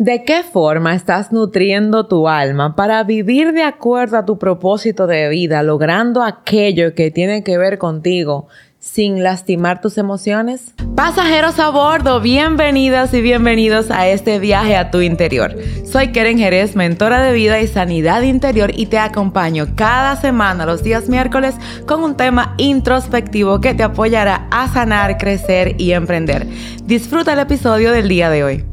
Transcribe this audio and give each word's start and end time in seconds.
¿De 0.00 0.24
qué 0.24 0.42
forma 0.42 0.94
estás 0.94 1.30
nutriendo 1.30 2.06
tu 2.06 2.26
alma 2.26 2.74
para 2.74 3.04
vivir 3.04 3.52
de 3.52 3.64
acuerdo 3.64 4.16
a 4.16 4.24
tu 4.24 4.38
propósito 4.38 5.06
de 5.06 5.28
vida, 5.28 5.62
logrando 5.62 6.22
aquello 6.22 6.94
que 6.94 7.10
tiene 7.10 7.44
que 7.44 7.58
ver 7.58 7.76
contigo 7.76 8.48
sin 8.78 9.22
lastimar 9.22 9.82
tus 9.82 9.98
emociones? 9.98 10.72
Pasajeros 10.96 11.58
a 11.58 11.68
bordo, 11.68 12.18
bienvenidas 12.22 13.12
y 13.12 13.20
bienvenidos 13.20 13.90
a 13.90 14.08
este 14.08 14.38
viaje 14.38 14.74
a 14.74 14.90
tu 14.90 15.02
interior. 15.02 15.54
Soy 15.84 16.12
Keren 16.12 16.38
Jerez, 16.38 16.76
mentora 16.76 17.22
de 17.22 17.34
vida 17.34 17.60
y 17.60 17.66
sanidad 17.66 18.22
interior 18.22 18.72
y 18.74 18.86
te 18.86 18.96
acompaño 18.96 19.66
cada 19.74 20.16
semana 20.16 20.64
los 20.64 20.82
días 20.82 21.10
miércoles 21.10 21.56
con 21.84 22.02
un 22.02 22.16
tema 22.16 22.54
introspectivo 22.56 23.60
que 23.60 23.74
te 23.74 23.82
apoyará 23.82 24.48
a 24.50 24.66
sanar, 24.68 25.18
crecer 25.18 25.74
y 25.76 25.92
emprender. 25.92 26.46
Disfruta 26.84 27.34
el 27.34 27.40
episodio 27.40 27.92
del 27.92 28.08
día 28.08 28.30
de 28.30 28.44
hoy. 28.44 28.69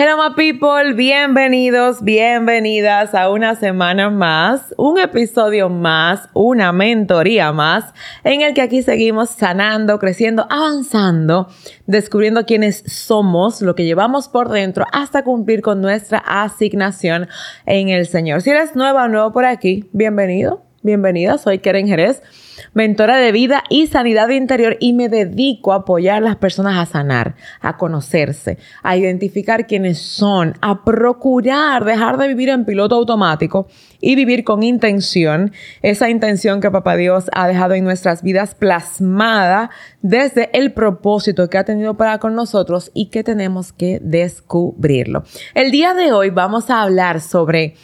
Hello 0.00 0.16
my 0.16 0.32
people, 0.36 0.94
bienvenidos, 0.94 2.04
bienvenidas 2.04 3.16
a 3.16 3.30
una 3.30 3.56
semana 3.56 4.10
más, 4.10 4.72
un 4.76 4.96
episodio 4.96 5.68
más, 5.68 6.28
una 6.34 6.70
mentoría 6.70 7.50
más, 7.50 7.92
en 8.22 8.42
el 8.42 8.54
que 8.54 8.62
aquí 8.62 8.84
seguimos 8.84 9.30
sanando, 9.30 9.98
creciendo, 9.98 10.46
avanzando, 10.50 11.48
descubriendo 11.86 12.46
quiénes 12.46 12.84
somos, 12.86 13.60
lo 13.60 13.74
que 13.74 13.86
llevamos 13.86 14.28
por 14.28 14.50
dentro, 14.50 14.84
hasta 14.92 15.24
cumplir 15.24 15.62
con 15.62 15.80
nuestra 15.80 16.18
asignación 16.18 17.26
en 17.66 17.88
el 17.88 18.06
Señor. 18.06 18.42
Si 18.42 18.50
eres 18.50 18.76
nueva 18.76 19.06
o 19.06 19.08
nuevo 19.08 19.32
por 19.32 19.46
aquí, 19.46 19.90
bienvenido, 19.92 20.62
bienvenida, 20.82 21.38
soy 21.38 21.58
Keren 21.58 21.88
Jerez 21.88 22.22
mentora 22.72 23.16
de 23.16 23.32
vida 23.32 23.64
y 23.68 23.86
sanidad 23.86 24.28
interior 24.28 24.76
y 24.80 24.92
me 24.92 25.08
dedico 25.08 25.72
a 25.72 25.76
apoyar 25.76 26.18
a 26.18 26.20
las 26.20 26.36
personas 26.36 26.78
a 26.78 26.86
sanar, 26.86 27.36
a 27.60 27.76
conocerse, 27.76 28.58
a 28.82 28.96
identificar 28.96 29.66
quiénes 29.66 29.98
son, 29.98 30.54
a 30.60 30.84
procurar 30.84 31.84
dejar 31.84 32.18
de 32.18 32.28
vivir 32.28 32.48
en 32.48 32.64
piloto 32.64 32.94
automático 32.94 33.68
y 34.00 34.14
vivir 34.14 34.44
con 34.44 34.62
intención, 34.62 35.52
esa 35.82 36.08
intención 36.10 36.60
que 36.60 36.70
Papá 36.70 36.96
Dios 36.96 37.30
ha 37.32 37.48
dejado 37.48 37.74
en 37.74 37.84
nuestras 37.84 38.22
vidas 38.22 38.54
plasmada 38.54 39.70
desde 40.02 40.50
el 40.56 40.72
propósito 40.72 41.48
que 41.48 41.58
ha 41.58 41.64
tenido 41.64 41.96
para 41.96 42.18
con 42.18 42.34
nosotros 42.34 42.90
y 42.94 43.06
que 43.06 43.24
tenemos 43.24 43.72
que 43.72 43.98
descubrirlo. 44.02 45.24
El 45.54 45.70
día 45.70 45.94
de 45.94 46.12
hoy 46.12 46.30
vamos 46.30 46.70
a 46.70 46.82
hablar 46.82 47.20
sobre 47.20 47.74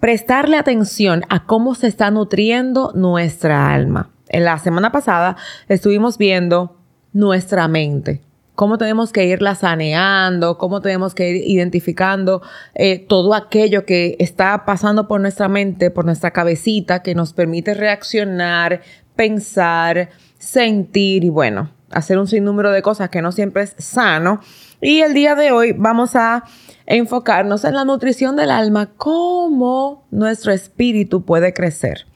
prestarle 0.00 0.56
atención 0.56 1.22
a 1.28 1.44
cómo 1.44 1.74
se 1.74 1.86
está 1.86 2.10
nutriendo 2.10 2.92
nuestra 2.94 3.72
alma. 3.72 4.10
En 4.28 4.44
la 4.44 4.58
semana 4.58 4.92
pasada 4.92 5.36
estuvimos 5.68 6.18
viendo 6.18 6.76
nuestra 7.12 7.68
mente, 7.68 8.20
cómo 8.54 8.78
tenemos 8.78 9.12
que 9.12 9.24
irla 9.26 9.54
saneando, 9.54 10.58
cómo 10.58 10.80
tenemos 10.80 11.14
que 11.14 11.30
ir 11.30 11.48
identificando 11.48 12.42
eh, 12.74 12.98
todo 12.98 13.34
aquello 13.34 13.84
que 13.84 14.16
está 14.18 14.64
pasando 14.64 15.06
por 15.06 15.20
nuestra 15.20 15.48
mente, 15.48 15.90
por 15.90 16.04
nuestra 16.04 16.32
cabecita, 16.32 17.02
que 17.02 17.14
nos 17.14 17.32
permite 17.32 17.74
reaccionar, 17.74 18.82
pensar, 19.14 20.10
sentir 20.38 21.24
y 21.24 21.28
bueno, 21.28 21.70
hacer 21.90 22.18
un 22.18 22.26
sinnúmero 22.26 22.70
de 22.70 22.82
cosas 22.82 23.10
que 23.10 23.22
no 23.22 23.32
siempre 23.32 23.62
es 23.62 23.74
sano. 23.78 24.40
Y 24.80 25.00
el 25.00 25.14
día 25.14 25.34
de 25.34 25.52
hoy 25.52 25.72
vamos 25.72 26.16
a 26.16 26.44
enfocarnos 26.86 27.64
en 27.64 27.74
la 27.74 27.84
nutrición 27.84 28.36
del 28.36 28.50
alma, 28.50 28.90
cómo 28.96 30.04
nuestro 30.10 30.52
espíritu 30.52 31.24
puede 31.24 31.52
crecer, 31.52 32.06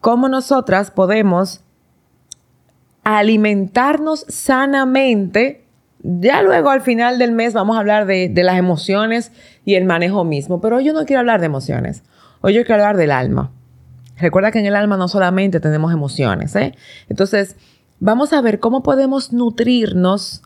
cómo 0.00 0.28
nosotras 0.28 0.90
podemos 0.90 1.60
alimentarnos 3.04 4.24
sanamente. 4.28 5.64
Ya 6.04 6.42
luego 6.42 6.70
al 6.70 6.80
final 6.80 7.18
del 7.18 7.32
mes 7.32 7.52
vamos 7.52 7.76
a 7.76 7.80
hablar 7.80 8.06
de, 8.06 8.32
las 8.34 8.58
emociones 8.58 9.32
y 9.64 9.74
el 9.74 9.84
manejo 9.84 10.24
mismo, 10.24 10.60
pero 10.60 10.76
hoy 10.76 10.84
yo 10.84 10.92
no 10.92 11.04
quiero 11.04 11.20
hablar 11.20 11.40
de 11.40 11.46
emociones, 11.46 12.02
hoy 12.40 12.54
yo 12.54 12.64
quiero 12.64 12.82
hablar 12.82 12.96
del 12.96 13.10
alma. 13.10 13.50
Recuerda 14.18 14.52
que 14.52 14.60
en 14.60 14.66
el 14.66 14.76
alma 14.76 14.96
no 14.96 15.08
solamente 15.08 15.58
tenemos 15.58 15.92
emociones, 15.92 16.54
¿eh? 16.54 16.74
Entonces, 17.08 17.56
vamos 17.98 18.32
a 18.32 18.40
ver 18.40 18.60
cómo 18.60 18.82
podemos 18.82 19.32
nutrirnos 19.32 20.42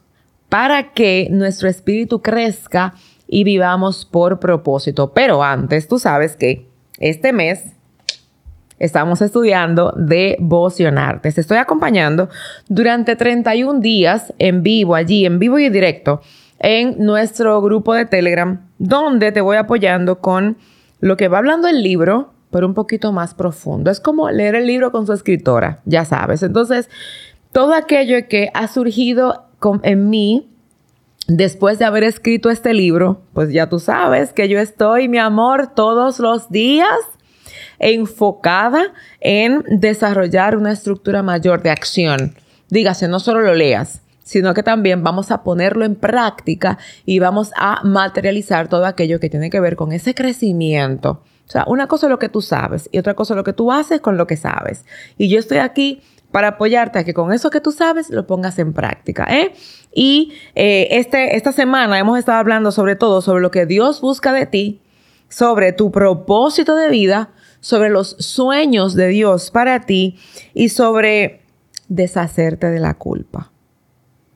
para 0.48 0.92
que 0.92 1.28
nuestro 1.30 1.68
espíritu 1.68 2.22
crezca 2.22 2.94
y 3.28 3.44
vivamos 3.44 4.04
por 4.04 4.38
propósito. 4.38 5.12
Pero 5.12 5.42
antes, 5.42 5.88
tú 5.88 5.98
sabes 5.98 6.36
que 6.36 6.68
este 6.98 7.32
mes 7.32 7.64
estamos 8.78 9.22
estudiando 9.22 9.92
devocionarte. 9.96 11.32
Te 11.32 11.40
estoy 11.40 11.58
acompañando 11.58 12.28
durante 12.68 13.16
31 13.16 13.80
días 13.80 14.34
en 14.38 14.62
vivo, 14.62 14.94
allí, 14.94 15.24
en 15.24 15.38
vivo 15.38 15.58
y 15.58 15.64
en 15.64 15.72
directo, 15.72 16.20
en 16.58 16.96
nuestro 16.98 17.60
grupo 17.60 17.94
de 17.94 18.06
Telegram, 18.06 18.68
donde 18.78 19.32
te 19.32 19.40
voy 19.40 19.56
apoyando 19.56 20.20
con 20.20 20.56
lo 21.00 21.16
que 21.16 21.28
va 21.28 21.38
hablando 21.38 21.68
el 21.68 21.82
libro, 21.82 22.32
pero 22.50 22.66
un 22.66 22.74
poquito 22.74 23.12
más 23.12 23.34
profundo. 23.34 23.90
Es 23.90 24.00
como 24.00 24.30
leer 24.30 24.54
el 24.54 24.66
libro 24.66 24.92
con 24.92 25.06
su 25.06 25.12
escritora, 25.12 25.80
ya 25.84 26.04
sabes. 26.04 26.42
Entonces, 26.42 26.88
todo 27.52 27.74
aquello 27.74 28.16
que 28.28 28.50
ha 28.54 28.68
surgido 28.68 29.44
en 29.82 30.10
mí 30.10 30.48
después 31.28 31.78
de 31.78 31.84
haber 31.84 32.04
escrito 32.04 32.50
este 32.50 32.74
libro, 32.74 33.22
pues 33.32 33.52
ya 33.52 33.68
tú 33.68 33.78
sabes 33.78 34.32
que 34.32 34.48
yo 34.48 34.58
estoy, 34.58 35.08
mi 35.08 35.18
amor, 35.18 35.74
todos 35.74 36.18
los 36.18 36.50
días 36.50 36.88
enfocada 37.78 38.92
en 39.20 39.62
desarrollar 39.68 40.56
una 40.56 40.72
estructura 40.72 41.22
mayor 41.22 41.62
de 41.62 41.70
acción. 41.70 42.34
Dígase, 42.70 43.08
no 43.08 43.20
solo 43.20 43.40
lo 43.40 43.54
leas, 43.54 44.02
sino 44.22 44.54
que 44.54 44.62
también 44.62 45.04
vamos 45.04 45.30
a 45.30 45.42
ponerlo 45.42 45.84
en 45.84 45.94
práctica 45.94 46.78
y 47.04 47.18
vamos 47.18 47.52
a 47.56 47.82
materializar 47.84 48.68
todo 48.68 48.86
aquello 48.86 49.20
que 49.20 49.30
tiene 49.30 49.50
que 49.50 49.60
ver 49.60 49.76
con 49.76 49.92
ese 49.92 50.14
crecimiento. 50.14 51.22
O 51.46 51.50
sea, 51.50 51.64
una 51.68 51.86
cosa 51.86 52.06
es 52.06 52.10
lo 52.10 52.18
que 52.18 52.28
tú 52.28 52.42
sabes 52.42 52.88
y 52.90 52.98
otra 52.98 53.14
cosa 53.14 53.34
es 53.34 53.36
lo 53.36 53.44
que 53.44 53.52
tú 53.52 53.70
haces 53.70 54.00
con 54.00 54.16
lo 54.16 54.26
que 54.26 54.36
sabes. 54.36 54.84
Y 55.16 55.28
yo 55.28 55.38
estoy 55.38 55.58
aquí 55.58 56.02
para 56.36 56.48
apoyarte 56.48 56.98
a 56.98 57.04
que 57.04 57.14
con 57.14 57.32
eso 57.32 57.48
que 57.48 57.62
tú 57.62 57.72
sabes 57.72 58.10
lo 58.10 58.26
pongas 58.26 58.58
en 58.58 58.74
práctica. 58.74 59.26
¿eh? 59.30 59.54
Y 59.94 60.34
eh, 60.54 60.88
este, 60.90 61.34
esta 61.34 61.50
semana 61.50 61.98
hemos 61.98 62.18
estado 62.18 62.36
hablando 62.36 62.72
sobre 62.72 62.94
todo 62.94 63.22
sobre 63.22 63.40
lo 63.40 63.50
que 63.50 63.64
Dios 63.64 64.02
busca 64.02 64.34
de 64.34 64.44
ti, 64.44 64.82
sobre 65.30 65.72
tu 65.72 65.90
propósito 65.90 66.76
de 66.76 66.90
vida, 66.90 67.30
sobre 67.60 67.88
los 67.88 68.16
sueños 68.18 68.94
de 68.94 69.08
Dios 69.08 69.50
para 69.50 69.86
ti 69.86 70.18
y 70.52 70.68
sobre 70.68 71.40
deshacerte 71.88 72.68
de 72.68 72.80
la 72.80 72.92
culpa. 72.92 73.50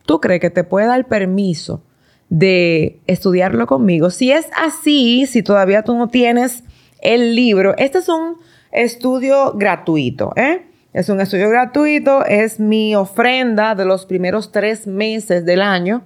¿Tú 0.06 0.22
crees 0.22 0.40
que 0.40 0.48
te 0.48 0.64
puede 0.64 0.86
dar 0.86 1.06
permiso 1.06 1.82
de 2.30 2.98
estudiarlo 3.08 3.66
conmigo? 3.66 4.08
Si 4.08 4.32
es 4.32 4.46
así, 4.56 5.26
si 5.26 5.42
todavía 5.42 5.82
tú 5.82 5.94
no 5.94 6.08
tienes 6.08 6.64
el 7.02 7.36
libro, 7.36 7.74
este 7.76 7.98
es 7.98 8.08
un 8.08 8.38
estudio 8.72 9.52
gratuito, 9.52 10.32
¿eh? 10.36 10.69
Es 10.92 11.08
un 11.08 11.20
estudio 11.20 11.48
gratuito, 11.48 12.24
es 12.24 12.58
mi 12.58 12.96
ofrenda 12.96 13.76
de 13.76 13.84
los 13.84 14.06
primeros 14.06 14.50
tres 14.50 14.88
meses 14.88 15.44
del 15.44 15.62
año. 15.62 16.02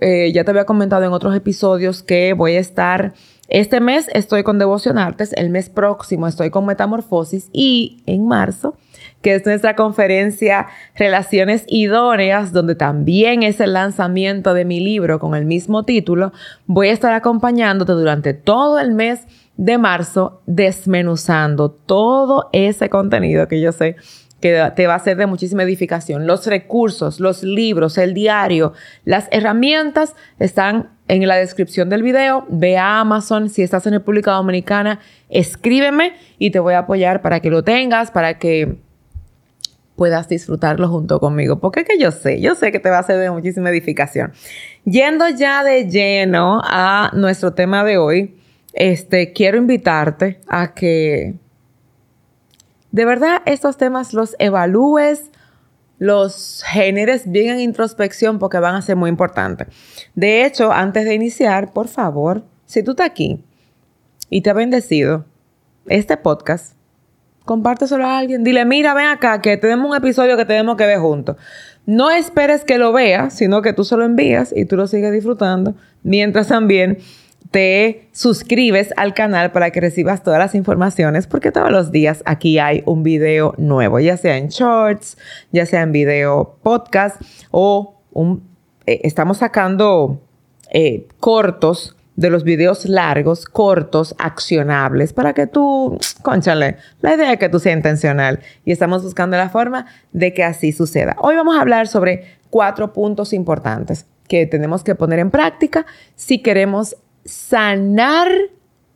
Eh, 0.00 0.32
ya 0.32 0.44
te 0.44 0.50
había 0.50 0.64
comentado 0.64 1.04
en 1.04 1.12
otros 1.12 1.36
episodios 1.36 2.02
que 2.02 2.32
voy 2.32 2.56
a 2.56 2.60
estar 2.60 3.12
este 3.48 3.80
mes 3.80 4.08
estoy 4.14 4.42
con 4.42 4.58
Devoción 4.58 4.96
Artes, 4.96 5.34
el 5.34 5.50
mes 5.50 5.68
próximo 5.68 6.26
estoy 6.26 6.48
con 6.48 6.64
Metamorfosis 6.64 7.50
y 7.52 8.02
en 8.06 8.26
marzo, 8.26 8.78
que 9.20 9.34
es 9.34 9.44
nuestra 9.44 9.76
conferencia 9.76 10.68
Relaciones 10.96 11.64
Idóneas, 11.68 12.52
donde 12.52 12.74
también 12.74 13.42
es 13.42 13.60
el 13.60 13.74
lanzamiento 13.74 14.54
de 14.54 14.64
mi 14.64 14.80
libro 14.80 15.18
con 15.18 15.34
el 15.34 15.44
mismo 15.44 15.84
título, 15.84 16.32
voy 16.66 16.88
a 16.88 16.92
estar 16.92 17.12
acompañándote 17.12 17.92
durante 17.92 18.32
todo 18.32 18.78
el 18.78 18.92
mes 18.92 19.20
de 19.56 19.78
marzo 19.78 20.42
desmenuzando 20.46 21.70
todo 21.70 22.48
ese 22.52 22.88
contenido 22.90 23.46
que 23.48 23.60
yo 23.60 23.72
sé 23.72 23.96
que 24.44 24.72
te 24.76 24.86
va 24.86 24.94
a 24.94 24.98
ser 24.98 25.16
de 25.16 25.24
muchísima 25.24 25.62
edificación. 25.62 26.26
Los 26.26 26.46
recursos, 26.46 27.18
los 27.18 27.42
libros, 27.42 27.96
el 27.96 28.12
diario, 28.12 28.74
las 29.06 29.26
herramientas 29.30 30.14
están 30.38 30.90
en 31.08 31.26
la 31.26 31.36
descripción 31.36 31.88
del 31.88 32.02
video. 32.02 32.44
Ve 32.50 32.76
a 32.76 33.00
Amazon 33.00 33.48
si 33.48 33.62
estás 33.62 33.86
en 33.86 33.94
República 33.94 34.32
Dominicana, 34.32 35.00
escríbeme 35.30 36.12
y 36.38 36.50
te 36.50 36.58
voy 36.58 36.74
a 36.74 36.80
apoyar 36.80 37.22
para 37.22 37.40
que 37.40 37.48
lo 37.48 37.64
tengas, 37.64 38.10
para 38.10 38.38
que 38.38 38.76
puedas 39.96 40.28
disfrutarlo 40.28 40.88
junto 40.88 41.20
conmigo. 41.20 41.58
Porque 41.58 41.84
que 41.84 41.98
yo 41.98 42.10
sé, 42.10 42.40
yo 42.42 42.54
sé 42.54 42.70
que 42.70 42.80
te 42.80 42.90
va 42.90 42.98
a 42.98 43.02
ser 43.02 43.18
de 43.18 43.30
muchísima 43.30 43.70
edificación. 43.70 44.34
Yendo 44.84 45.26
ya 45.30 45.64
de 45.64 45.88
lleno 45.88 46.60
a 46.62 47.12
nuestro 47.14 47.54
tema 47.54 47.82
de 47.82 47.96
hoy, 47.96 48.36
este, 48.74 49.32
quiero 49.32 49.56
invitarte 49.56 50.40
a 50.48 50.74
que 50.74 51.34
de 52.90 53.04
verdad 53.04 53.40
estos 53.46 53.76
temas 53.76 54.12
los 54.12 54.36
evalúes, 54.38 55.30
los 55.98 56.62
generes 56.66 57.30
bien 57.30 57.50
en 57.50 57.60
introspección 57.60 58.38
porque 58.38 58.58
van 58.58 58.74
a 58.74 58.82
ser 58.82 58.96
muy 58.96 59.08
importantes. 59.08 59.68
De 60.14 60.44
hecho, 60.44 60.72
antes 60.72 61.04
de 61.04 61.14
iniciar, 61.14 61.72
por 61.72 61.88
favor, 61.88 62.44
si 62.66 62.82
tú 62.82 62.92
estás 62.92 63.06
aquí 63.06 63.42
y 64.28 64.42
te 64.42 64.50
ha 64.50 64.54
bendecido 64.54 65.24
este 65.86 66.16
podcast, 66.16 66.74
compárteselo 67.44 68.04
a 68.04 68.18
alguien. 68.18 68.42
Dile, 68.42 68.64
mira, 68.64 68.94
ven 68.94 69.06
acá, 69.06 69.40
que 69.40 69.56
tenemos 69.56 69.90
un 69.90 69.96
episodio 69.96 70.36
que 70.36 70.44
tenemos 70.44 70.76
que 70.76 70.86
ver 70.86 70.98
juntos. 70.98 71.36
No 71.86 72.10
esperes 72.10 72.64
que 72.64 72.78
lo 72.78 72.92
veas, 72.92 73.34
sino 73.34 73.62
que 73.62 73.72
tú 73.72 73.84
se 73.84 73.96
lo 73.96 74.04
envías 74.04 74.52
y 74.56 74.64
tú 74.64 74.76
lo 74.76 74.86
sigues 74.86 75.12
disfrutando, 75.12 75.74
mientras 76.02 76.48
también 76.48 76.98
te 77.50 78.08
suscribes 78.12 78.92
al 78.96 79.14
canal 79.14 79.52
para 79.52 79.70
que 79.70 79.80
recibas 79.80 80.22
todas 80.22 80.38
las 80.38 80.54
informaciones, 80.54 81.26
porque 81.26 81.52
todos 81.52 81.70
los 81.70 81.92
días 81.92 82.22
aquí 82.26 82.58
hay 82.58 82.82
un 82.86 83.02
video 83.02 83.54
nuevo, 83.58 84.00
ya 84.00 84.16
sea 84.16 84.36
en 84.36 84.48
shorts, 84.48 85.16
ya 85.52 85.66
sea 85.66 85.82
en 85.82 85.92
video 85.92 86.58
podcast 86.62 87.20
o 87.50 88.00
un, 88.12 88.42
eh, 88.86 89.00
estamos 89.04 89.38
sacando 89.38 90.20
eh, 90.70 91.06
cortos 91.20 91.96
de 92.16 92.30
los 92.30 92.44
videos 92.44 92.86
largos, 92.86 93.44
cortos, 93.46 94.14
accionables, 94.18 95.12
para 95.12 95.32
que 95.32 95.46
tú, 95.46 95.98
conchale, 96.22 96.76
la 97.00 97.14
idea 97.14 97.32
es 97.32 97.38
que 97.38 97.48
tú 97.48 97.58
seas 97.58 97.76
intencional 97.76 98.40
y 98.64 98.72
estamos 98.72 99.02
buscando 99.02 99.36
la 99.36 99.48
forma 99.48 99.86
de 100.12 100.32
que 100.32 100.44
así 100.44 100.72
suceda. 100.72 101.16
Hoy 101.18 101.34
vamos 101.34 101.56
a 101.56 101.60
hablar 101.60 101.88
sobre 101.88 102.38
cuatro 102.50 102.92
puntos 102.92 103.32
importantes 103.32 104.06
que 104.28 104.46
tenemos 104.46 104.84
que 104.84 104.94
poner 104.94 105.18
en 105.18 105.30
práctica 105.30 105.86
si 106.14 106.38
queremos 106.38 106.96
sanar 107.24 108.28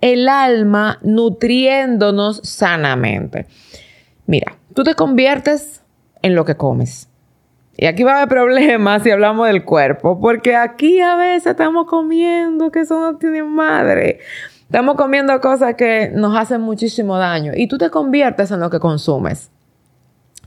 el 0.01 0.29
alma 0.29 0.99
nutriéndonos 1.03 2.41
sanamente. 2.45 3.47
Mira, 4.27 4.57
tú 4.75 4.85
te 4.85 4.95
conviertes 4.95 5.83
en 6.23 6.35
lo 6.35 6.45
que 6.45 6.57
comes. 6.57 7.09
Y 7.77 7.87
aquí 7.87 8.03
va 8.03 8.15
a 8.15 8.17
haber 8.17 8.29
problemas 8.29 9.03
si 9.05 9.11
hablamos 9.11 9.47
del 9.47 9.65
cuerpo, 9.65 10.21
porque 10.21 10.57
aquí 10.57 11.01
a 11.01 11.15
veces 11.15 11.53
estamos 11.53 11.87
comiendo 11.87 12.73
que 12.73 12.81
eso 12.81 12.99
no 12.99 13.19
tiene 13.19 13.45
madre. 13.45 14.19
Estamos 14.63 14.97
comiendo 14.97 15.41
cosas 15.41 15.77
que 15.77 16.11
nos 16.13 16.37
hacen 16.37 16.61
muchísimo 16.61 17.17
daño 17.17 17.53
y 17.55 17.69
tú 17.69 17.79
te 17.79 17.89
conviertes 17.89 18.51
en 18.51 18.61
lo 18.61 18.69
que 18.69 18.81
consumes, 18.81 19.51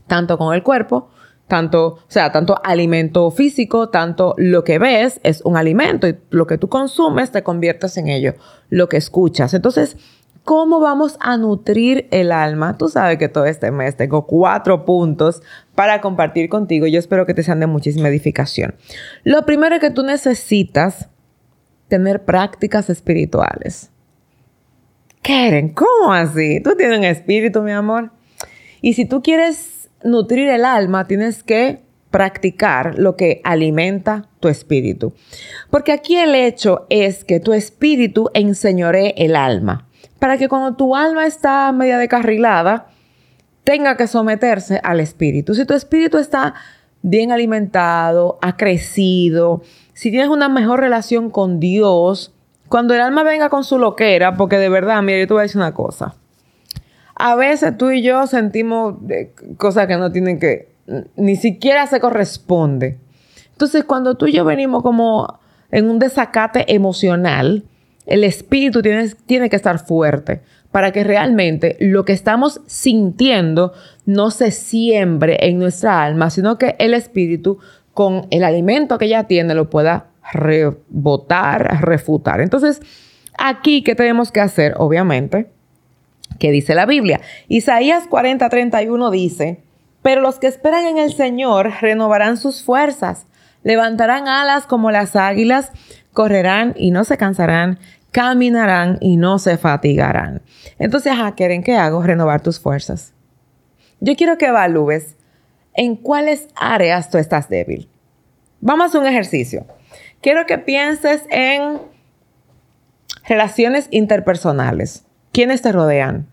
tanto 0.06 0.38
con 0.38 0.54
el 0.54 0.62
cuerpo, 0.62 1.08
tanto, 1.52 1.86
o 1.86 2.04
sea, 2.08 2.32
tanto 2.32 2.58
alimento 2.64 3.30
físico, 3.30 3.90
tanto 3.90 4.34
lo 4.38 4.64
que 4.64 4.78
ves 4.78 5.20
es 5.22 5.42
un 5.42 5.58
alimento 5.58 6.08
y 6.08 6.16
lo 6.30 6.46
que 6.46 6.56
tú 6.56 6.70
consumes 6.70 7.30
te 7.30 7.42
conviertes 7.42 7.98
en 7.98 8.08
ello, 8.08 8.36
lo 8.70 8.88
que 8.88 8.96
escuchas. 8.96 9.52
Entonces, 9.52 9.98
¿Cómo 10.44 10.80
vamos 10.80 11.18
a 11.20 11.36
nutrir 11.36 12.08
el 12.10 12.32
alma? 12.32 12.76
Tú 12.76 12.88
sabes 12.88 13.16
que 13.16 13.28
todo 13.28 13.44
este 13.44 13.70
mes 13.70 13.96
tengo 13.96 14.26
cuatro 14.26 14.84
puntos 14.84 15.40
para 15.76 16.00
compartir 16.00 16.48
contigo. 16.48 16.88
Yo 16.88 16.98
espero 16.98 17.26
que 17.26 17.34
te 17.34 17.44
sean 17.44 17.60
de 17.60 17.68
muchísima 17.68 18.08
edificación. 18.08 18.74
Lo 19.22 19.46
primero 19.46 19.78
que 19.78 19.90
tú 19.90 20.02
necesitas 20.02 21.10
tener 21.86 22.24
prácticas 22.24 22.90
espirituales. 22.90 23.92
Keren, 25.22 25.68
¿cómo 25.68 26.12
así? 26.12 26.60
Tú 26.60 26.74
tienes 26.76 26.98
un 26.98 27.04
espíritu, 27.04 27.62
mi 27.62 27.70
amor. 27.70 28.10
Y 28.80 28.94
si 28.94 29.04
tú 29.04 29.22
quieres 29.22 29.71
nutrir 30.04 30.48
el 30.48 30.64
alma, 30.64 31.06
tienes 31.06 31.42
que 31.42 31.82
practicar 32.10 32.98
lo 32.98 33.16
que 33.16 33.40
alimenta 33.44 34.28
tu 34.40 34.48
espíritu. 34.48 35.14
Porque 35.70 35.92
aquí 35.92 36.16
el 36.16 36.34
hecho 36.34 36.86
es 36.90 37.24
que 37.24 37.40
tu 37.40 37.52
espíritu 37.52 38.30
enseñoree 38.34 39.14
el 39.16 39.36
alma 39.36 39.88
para 40.22 40.38
que 40.38 40.48
cuando 40.48 40.76
tu 40.76 40.94
alma 40.94 41.26
está 41.26 41.72
media 41.72 41.98
decarrilada, 41.98 42.86
tenga 43.64 43.96
que 43.96 44.06
someterse 44.06 44.80
al 44.84 45.00
espíritu. 45.00 45.52
Si 45.52 45.64
tu 45.64 45.74
espíritu 45.74 46.16
está 46.18 46.54
bien 47.02 47.32
alimentado, 47.32 48.38
ha 48.40 48.56
crecido, 48.56 49.62
si 49.94 50.12
tienes 50.12 50.28
una 50.28 50.48
mejor 50.48 50.78
relación 50.78 51.28
con 51.28 51.58
Dios, 51.58 52.32
cuando 52.68 52.94
el 52.94 53.00
alma 53.00 53.24
venga 53.24 53.48
con 53.48 53.64
su 53.64 53.80
loquera, 53.80 54.36
porque 54.36 54.58
de 54.58 54.68
verdad, 54.68 55.02
mira, 55.02 55.18
yo 55.18 55.26
te 55.26 55.34
voy 55.34 55.40
a 55.40 55.42
decir 55.42 55.60
una 55.60 55.74
cosa. 55.74 56.14
A 57.24 57.36
veces 57.36 57.78
tú 57.78 57.92
y 57.92 58.02
yo 58.02 58.26
sentimos 58.26 58.96
cosas 59.56 59.86
que 59.86 59.96
no 59.96 60.10
tienen 60.10 60.40
que, 60.40 60.74
ni 61.14 61.36
siquiera 61.36 61.86
se 61.86 62.00
corresponde. 62.00 62.98
Entonces, 63.52 63.84
cuando 63.84 64.16
tú 64.16 64.26
y 64.26 64.32
yo 64.32 64.44
venimos 64.44 64.82
como 64.82 65.38
en 65.70 65.88
un 65.88 66.00
desacate 66.00 66.74
emocional, 66.74 67.62
el 68.06 68.24
espíritu 68.24 68.82
tiene, 68.82 69.08
tiene 69.24 69.50
que 69.50 69.54
estar 69.54 69.78
fuerte 69.78 70.42
para 70.72 70.90
que 70.90 71.04
realmente 71.04 71.76
lo 71.78 72.04
que 72.04 72.12
estamos 72.12 72.60
sintiendo 72.66 73.72
no 74.04 74.32
se 74.32 74.50
siembre 74.50 75.36
en 75.42 75.60
nuestra 75.60 76.02
alma, 76.02 76.28
sino 76.28 76.58
que 76.58 76.74
el 76.80 76.92
espíritu 76.92 77.60
con 77.94 78.26
el 78.30 78.42
alimento 78.42 78.98
que 78.98 79.06
ya 79.06 79.28
tiene 79.28 79.54
lo 79.54 79.70
pueda 79.70 80.08
rebotar, 80.32 81.82
refutar. 81.82 82.40
Entonces, 82.40 82.82
aquí, 83.38 83.84
¿qué 83.84 83.94
tenemos 83.94 84.32
que 84.32 84.40
hacer? 84.40 84.74
Obviamente, 84.78 85.52
¿qué 86.38 86.50
dice 86.50 86.74
la 86.74 86.86
Biblia? 86.86 87.20
Isaías 87.48 88.06
40, 88.08 88.48
31 88.48 89.10
dice, 89.10 89.62
pero 90.02 90.20
los 90.20 90.38
que 90.38 90.48
esperan 90.48 90.86
en 90.86 90.98
el 90.98 91.12
Señor 91.12 91.72
renovarán 91.80 92.36
sus 92.36 92.62
fuerzas, 92.62 93.26
levantarán 93.62 94.28
alas 94.28 94.66
como 94.66 94.90
las 94.90 95.16
águilas, 95.16 95.70
correrán 96.12 96.74
y 96.76 96.90
no 96.90 97.04
se 97.04 97.16
cansarán, 97.16 97.78
caminarán 98.10 98.98
y 99.00 99.16
no 99.16 99.38
se 99.38 99.56
fatigarán. 99.56 100.42
Entonces, 100.78 101.14
¿a 101.16 101.34
¿quieren 101.34 101.62
qué 101.62 101.76
hago? 101.76 102.02
Renovar 102.02 102.42
tus 102.42 102.60
fuerzas. 102.60 103.14
Yo 104.00 104.16
quiero 104.16 104.36
que 104.36 104.46
evalúes 104.46 105.16
en 105.74 105.96
cuáles 105.96 106.48
áreas 106.54 107.08
tú 107.08 107.18
estás 107.18 107.48
débil. 107.48 107.88
Vamos 108.60 108.94
a 108.94 108.98
un 108.98 109.06
ejercicio. 109.06 109.66
Quiero 110.20 110.46
que 110.46 110.58
pienses 110.58 111.22
en 111.30 111.80
relaciones 113.26 113.88
interpersonales. 113.90 115.04
¿Quiénes 115.32 115.62
te 115.62 115.72
rodean? 115.72 116.28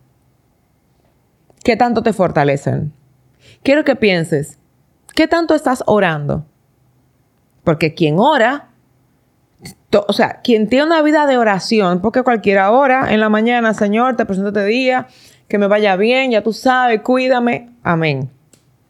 ¿Qué 1.64 1.76
tanto 1.76 2.04
te 2.04 2.14
fortalecen? 2.14 2.94
Quiero 3.64 3.84
que 3.84 3.96
pienses, 3.96 4.60
¿qué 5.16 5.28
tanto 5.28 5.56
estás 5.56 5.84
orando? 5.86 6.46
Porque 7.64 7.94
quien 7.94 8.16
ora 8.20 8.70
o 10.08 10.14
sea, 10.14 10.40
quien 10.44 10.70
tiene 10.70 10.86
una 10.86 11.02
vida 11.02 11.26
de 11.26 11.38
oración, 11.38 12.00
porque 12.02 12.24
cualquiera 12.24 12.72
hora 12.72 13.12
en 13.14 13.20
la 13.20 13.30
mañana, 13.30 13.74
Señor, 13.74 14.16
te 14.16 14.26
presento 14.26 14.50
este 14.50 14.66
día, 14.66 15.08
que 15.48 15.58
me 15.58 15.68
vaya 15.68 15.96
bien, 15.96 16.32
ya 16.32 16.44
tú 16.44 16.54
sabes, 16.54 17.02
cuídame. 17.02 17.70
Amén. 17.84 18.30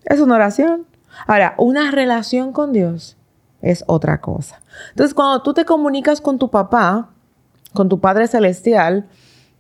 Es 0.03 0.19
una 0.19 0.35
oración. 0.35 0.85
Ahora, 1.25 1.55
una 1.57 1.91
relación 1.91 2.51
con 2.51 2.73
Dios 2.73 3.17
es 3.61 3.83
otra 3.87 4.19
cosa. 4.19 4.61
Entonces, 4.89 5.13
cuando 5.13 5.41
tú 5.41 5.53
te 5.53 5.65
comunicas 5.65 6.21
con 6.21 6.37
tu 6.37 6.49
papá, 6.49 7.09
con 7.73 7.87
tu 7.87 7.99
Padre 7.99 8.27
Celestial, 8.27 9.07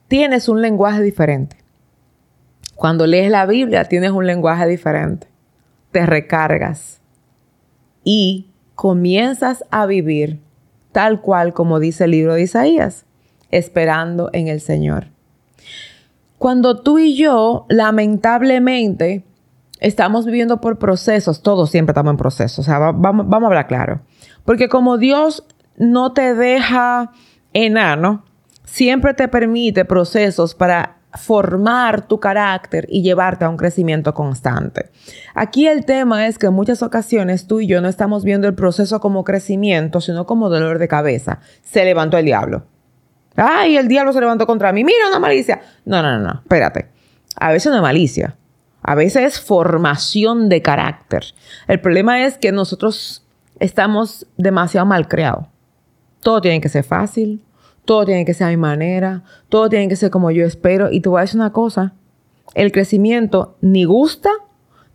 tienes 0.09 0.49
un 0.49 0.61
lenguaje 0.61 1.01
diferente. 1.01 1.55
Cuando 2.75 3.07
lees 3.07 3.31
la 3.31 3.45
Biblia, 3.45 3.85
tienes 3.85 4.11
un 4.11 4.27
lenguaje 4.27 4.67
diferente. 4.67 5.27
Te 5.91 6.05
recargas 6.05 6.99
y 8.03 8.47
comienzas 8.75 9.63
a 9.71 9.85
vivir 9.85 10.41
tal 10.91 11.21
cual 11.21 11.53
como 11.53 11.79
dice 11.79 12.05
el 12.05 12.11
libro 12.11 12.33
de 12.33 12.41
Isaías, 12.41 13.05
esperando 13.51 14.29
en 14.33 14.47
el 14.47 14.61
Señor. 14.61 15.07
Cuando 16.37 16.79
tú 16.81 16.99
y 16.99 17.15
yo, 17.15 17.65
lamentablemente, 17.69 19.25
estamos 19.79 20.25
viviendo 20.25 20.61
por 20.61 20.79
procesos, 20.79 21.43
todos 21.43 21.69
siempre 21.69 21.91
estamos 21.91 22.11
en 22.11 22.17
procesos, 22.17 22.59
o 22.59 22.63
sea, 22.63 22.79
vamos, 22.79 23.27
vamos 23.27 23.43
a 23.43 23.47
hablar 23.47 23.67
claro, 23.67 24.01
porque 24.45 24.69
como 24.69 24.97
Dios 24.97 25.43
no 25.77 26.13
te 26.13 26.33
deja 26.33 27.11
enano, 27.53 28.23
siempre 28.71 29.13
te 29.13 29.27
permite 29.27 29.85
procesos 29.85 30.53
para 30.55 30.97
formar 31.15 32.07
tu 32.07 32.19
carácter 32.19 32.85
y 32.87 33.01
llevarte 33.01 33.45
a 33.45 33.49
un 33.49 33.57
crecimiento 33.57 34.13
constante. 34.13 34.91
Aquí 35.33 35.67
el 35.67 35.85
tema 35.85 36.27
es 36.27 36.37
que 36.37 36.47
en 36.47 36.53
muchas 36.53 36.83
ocasiones 36.83 37.47
tú 37.47 37.61
y 37.61 37.67
yo 37.67 37.81
no 37.81 37.87
estamos 37.87 38.23
viendo 38.23 38.47
el 38.47 38.53
proceso 38.53 38.99
como 38.99 39.23
crecimiento, 39.23 40.01
sino 40.01 40.27
como 40.27 40.49
dolor 40.49 40.77
de 40.77 40.87
cabeza. 40.87 41.39
Se 41.63 41.83
levantó 41.83 42.17
el 42.17 42.25
diablo. 42.25 42.65
Ay, 43.35 43.77
el 43.77 43.87
diablo 43.87 44.13
se 44.13 44.19
levantó 44.19 44.45
contra 44.45 44.71
mí. 44.71 44.83
Mira 44.83 45.07
una 45.07 45.19
malicia. 45.19 45.61
No, 45.85 46.03
no, 46.03 46.19
no, 46.19 46.19
no. 46.19 46.39
Espérate. 46.41 46.89
A 47.35 47.51
veces 47.51 47.71
no 47.71 47.77
es 47.77 47.81
malicia. 47.81 48.35
A 48.83 48.95
veces 48.95 49.23
es 49.23 49.41
formación 49.41 50.47
de 50.47 50.61
carácter. 50.61 51.23
El 51.67 51.79
problema 51.79 52.23
es 52.23 52.37
que 52.37 52.51
nosotros 52.51 53.25
estamos 53.59 54.27
demasiado 54.37 54.85
mal 54.85 55.07
creados. 55.07 55.45
Todo 56.21 56.41
tiene 56.41 56.61
que 56.61 56.69
ser 56.69 56.83
fácil, 56.83 57.43
todo 57.89 58.05
tiene 58.05 58.23
que 58.23 58.35
ser 58.35 58.45
a 58.45 58.49
mi 58.51 58.57
manera, 58.57 59.23
todo 59.49 59.67
tiene 59.67 59.87
que 59.87 59.95
ser 59.95 60.11
como 60.11 60.29
yo 60.29 60.45
espero. 60.45 60.91
Y 60.91 60.99
te 60.99 61.09
voy 61.09 61.17
a 61.17 61.21
decir 61.21 61.39
una 61.39 61.51
cosa, 61.51 61.95
el 62.53 62.71
crecimiento 62.71 63.57
ni 63.61 63.83
gusta 63.83 64.29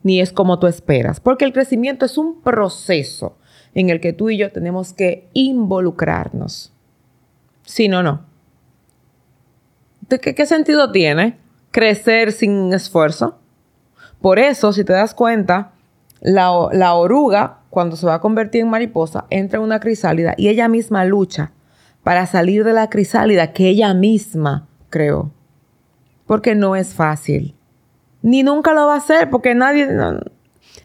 ni 0.05 0.21
es 0.21 0.31
como 0.31 0.61
tú 0.61 0.69
esperas, 0.69 1.19
porque 1.19 1.45
el 1.45 1.53
crecimiento 1.53 2.07
es 2.07 2.17
un 2.19 2.41
proceso 2.41 3.37
en 3.75 3.91
el 3.91 3.99
que 4.01 4.13
tú 4.13 4.31
y 4.31 4.37
yo 4.37 4.53
tenemos 4.53 4.93
que 4.93 5.29
involucrarnos. 5.33 6.73
Si 7.65 7.89
no, 7.89 8.05
no. 8.05 8.27
¿Qué, 10.09 10.47
sentido 10.47 10.93
tiene 10.93 11.37
crecer 11.73 12.31
sin 12.31 12.73
esfuerzo? 12.73 13.41
Por 14.21 14.39
eso, 14.39 14.73
si 14.73 14.85
te 14.85 14.93
das 14.93 15.15
cuenta, 15.15 15.73
la, 16.21 16.69
la 16.71 16.95
oruga, 16.95 17.59
cuando 17.71 17.97
se 17.97 18.07
va 18.07 18.15
a 18.15 18.21
convertir 18.21 18.61
en 18.61 18.71
mariposa, 18.71 19.25
entra 19.31 19.59
en 19.59 19.65
una 19.65 19.81
crisálida 19.81 20.35
y 20.37 20.47
ella 20.47 20.69
misma 20.69 21.05
lucha 21.05 21.51
para 22.05 22.27
salir 22.27 22.63
de 22.63 22.75
la 22.75 22.89
crisálida 22.91 23.53
que 23.53 23.69
ella 23.69 23.93
misma 23.95 24.69
creó. 24.91 25.33
Porque 26.27 26.55
no 26.55 26.77
es 26.77 26.95
fácil. 26.95 27.55
Ni 28.23 28.43
nunca 28.43 28.73
lo 28.73 28.87
va 28.87 28.95
a 28.95 28.99
hacer 28.99 29.31
porque 29.31 29.55
nadie... 29.55 29.89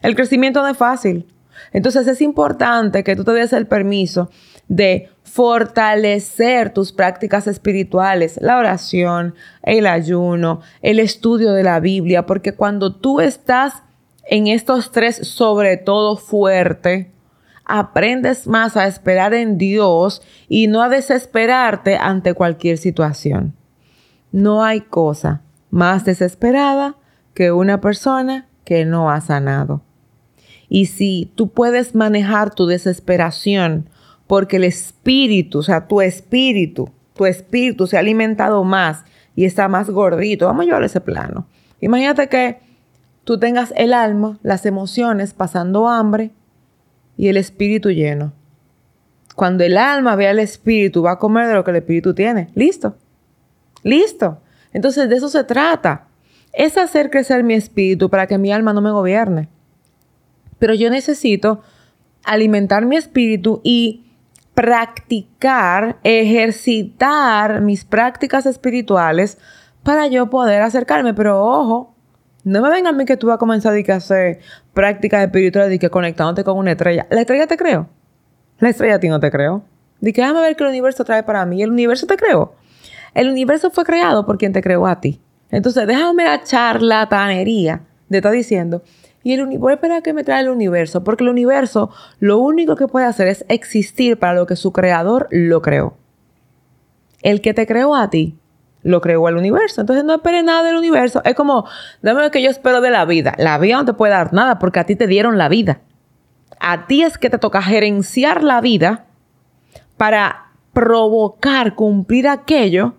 el 0.02 0.16
crecimiento 0.16 0.62
no 0.62 0.68
es 0.68 0.76
fácil. 0.76 1.26
Entonces 1.72 2.06
es 2.08 2.20
importante 2.20 3.04
que 3.04 3.14
tú 3.14 3.24
te 3.24 3.32
des 3.32 3.52
el 3.52 3.66
permiso 3.66 4.30
de 4.68 5.08
fortalecer 5.22 6.72
tus 6.72 6.92
prácticas 6.92 7.46
espirituales, 7.46 8.38
la 8.40 8.58
oración, 8.58 9.34
el 9.62 9.86
ayuno, 9.86 10.60
el 10.80 10.98
estudio 10.98 11.52
de 11.52 11.62
la 11.62 11.80
Biblia, 11.80 12.24
porque 12.24 12.54
cuando 12.54 12.94
tú 12.94 13.20
estás 13.20 13.82
en 14.28 14.46
estos 14.46 14.90
tres, 14.90 15.16
sobre 15.28 15.76
todo 15.76 16.16
fuerte, 16.16 17.10
aprendes 17.78 18.46
más 18.46 18.76
a 18.76 18.86
esperar 18.86 19.34
en 19.34 19.58
Dios 19.58 20.22
y 20.48 20.66
no 20.66 20.82
a 20.82 20.88
desesperarte 20.88 21.96
ante 21.96 22.34
cualquier 22.34 22.78
situación. 22.78 23.54
No 24.32 24.64
hay 24.64 24.80
cosa 24.80 25.42
más 25.70 26.04
desesperada 26.04 26.96
que 27.34 27.52
una 27.52 27.80
persona 27.80 28.46
que 28.64 28.84
no 28.84 29.10
ha 29.10 29.20
sanado. 29.20 29.82
Y 30.68 30.86
si 30.86 31.32
tú 31.34 31.48
puedes 31.48 31.94
manejar 31.94 32.54
tu 32.54 32.66
desesperación 32.66 33.88
porque 34.26 34.56
el 34.56 34.64
espíritu, 34.64 35.58
o 35.58 35.62
sea, 35.62 35.88
tu 35.88 36.00
espíritu, 36.00 36.90
tu 37.14 37.26
espíritu 37.26 37.86
se 37.86 37.96
ha 37.96 38.00
alimentado 38.00 38.62
más 38.62 39.04
y 39.34 39.44
está 39.44 39.68
más 39.68 39.90
gordito, 39.90 40.46
vamos 40.46 40.62
a 40.62 40.66
llevar 40.66 40.84
ese 40.84 41.00
plano. 41.00 41.46
Imagínate 41.80 42.28
que 42.28 42.60
tú 43.24 43.38
tengas 43.38 43.72
el 43.76 43.92
alma, 43.92 44.38
las 44.42 44.66
emociones 44.66 45.34
pasando 45.34 45.88
hambre 45.88 46.30
y 47.20 47.28
el 47.28 47.36
espíritu 47.36 47.90
lleno. 47.90 48.32
Cuando 49.36 49.62
el 49.62 49.76
alma 49.76 50.16
ve 50.16 50.26
al 50.26 50.38
espíritu, 50.38 51.02
va 51.02 51.12
a 51.12 51.18
comer 51.18 51.48
de 51.48 51.52
lo 51.52 51.64
que 51.64 51.70
el 51.70 51.76
espíritu 51.76 52.14
tiene. 52.14 52.48
Listo. 52.54 52.96
Listo. 53.82 54.40
Entonces 54.72 55.10
de 55.10 55.16
eso 55.16 55.28
se 55.28 55.44
trata. 55.44 56.06
Es 56.54 56.78
hacer 56.78 57.10
crecer 57.10 57.44
mi 57.44 57.52
espíritu 57.52 58.08
para 58.08 58.26
que 58.26 58.38
mi 58.38 58.50
alma 58.50 58.72
no 58.72 58.80
me 58.80 58.90
gobierne. 58.90 59.50
Pero 60.58 60.72
yo 60.72 60.88
necesito 60.88 61.60
alimentar 62.24 62.86
mi 62.86 62.96
espíritu 62.96 63.60
y 63.64 64.06
practicar, 64.54 65.98
ejercitar 66.04 67.60
mis 67.60 67.84
prácticas 67.84 68.46
espirituales 68.46 69.36
para 69.82 70.06
yo 70.06 70.30
poder 70.30 70.62
acercarme. 70.62 71.12
Pero 71.12 71.44
ojo, 71.44 71.94
no 72.44 72.62
me 72.62 72.70
vengan 72.70 72.94
a 72.94 72.98
mí 72.98 73.04
que 73.04 73.16
tú 73.16 73.28
vas 73.28 73.36
a 73.36 73.38
comenzar 73.38 73.74
a 73.74 73.94
hacer 73.94 74.40
prácticas 74.72 75.22
espirituales 75.22 75.74
y 75.74 75.78
que 75.78 75.90
conectándote 75.90 76.44
con 76.44 76.56
una 76.56 76.72
estrella. 76.72 77.06
¿La 77.10 77.20
estrella 77.20 77.46
te 77.46 77.56
creo? 77.56 77.88
La 78.58 78.68
estrella 78.70 78.96
a 78.96 79.00
ti 79.00 79.08
no 79.08 79.20
te 79.20 79.30
creo. 79.30 79.64
Di 80.00 80.12
que 80.12 80.22
déjame 80.22 80.40
ver 80.40 80.56
qué 80.56 80.64
el 80.64 80.70
universo 80.70 81.04
trae 81.04 81.22
para 81.22 81.44
mí. 81.44 81.62
¿El 81.62 81.70
universo 81.70 82.06
te 82.06 82.16
creo? 82.16 82.54
El 83.14 83.28
universo 83.28 83.70
fue 83.70 83.84
creado 83.84 84.24
por 84.24 84.38
quien 84.38 84.52
te 84.52 84.62
creó 84.62 84.86
a 84.86 85.00
ti. 85.00 85.20
Entonces, 85.50 85.86
déjame 85.86 86.24
la 86.24 86.42
charlatanería 86.42 87.82
de 88.08 88.18
estar 88.18 88.32
diciendo 88.32 88.82
y 89.22 89.34
el 89.34 89.42
universo, 89.42 89.74
espera 89.74 90.00
que 90.00 90.12
me 90.12 90.24
trae 90.24 90.42
el 90.42 90.48
universo, 90.48 91.04
porque 91.04 91.24
el 91.24 91.30
universo 91.30 91.90
lo 92.20 92.38
único 92.38 92.76
que 92.76 92.88
puede 92.88 93.06
hacer 93.06 93.28
es 93.28 93.44
existir 93.48 94.18
para 94.18 94.34
lo 94.34 94.46
que 94.46 94.56
su 94.56 94.72
creador 94.72 95.28
lo 95.30 95.60
creó. 95.60 95.94
El 97.22 97.42
que 97.42 97.52
te 97.52 97.66
creó 97.66 97.94
a 97.94 98.08
ti, 98.08 98.38
lo 98.82 99.00
creó 99.00 99.28
el 99.28 99.36
universo. 99.36 99.80
Entonces 99.80 100.04
no 100.04 100.14
esperes 100.14 100.44
nada 100.44 100.62
del 100.62 100.76
universo. 100.76 101.22
Es 101.24 101.34
como, 101.34 101.66
dame 102.02 102.22
lo 102.22 102.30
que 102.30 102.42
yo 102.42 102.50
espero 102.50 102.80
de 102.80 102.90
la 102.90 103.04
vida. 103.04 103.34
La 103.38 103.58
vida 103.58 103.76
no 103.76 103.84
te 103.84 103.92
puede 103.94 104.12
dar 104.12 104.32
nada 104.32 104.58
porque 104.58 104.80
a 104.80 104.84
ti 104.84 104.96
te 104.96 105.06
dieron 105.06 105.38
la 105.38 105.48
vida. 105.48 105.80
A 106.58 106.86
ti 106.86 107.02
es 107.02 107.18
que 107.18 107.30
te 107.30 107.38
toca 107.38 107.62
gerenciar 107.62 108.42
la 108.42 108.60
vida 108.60 109.06
para 109.96 110.52
provocar, 110.72 111.74
cumplir 111.74 112.28
aquello, 112.28 112.94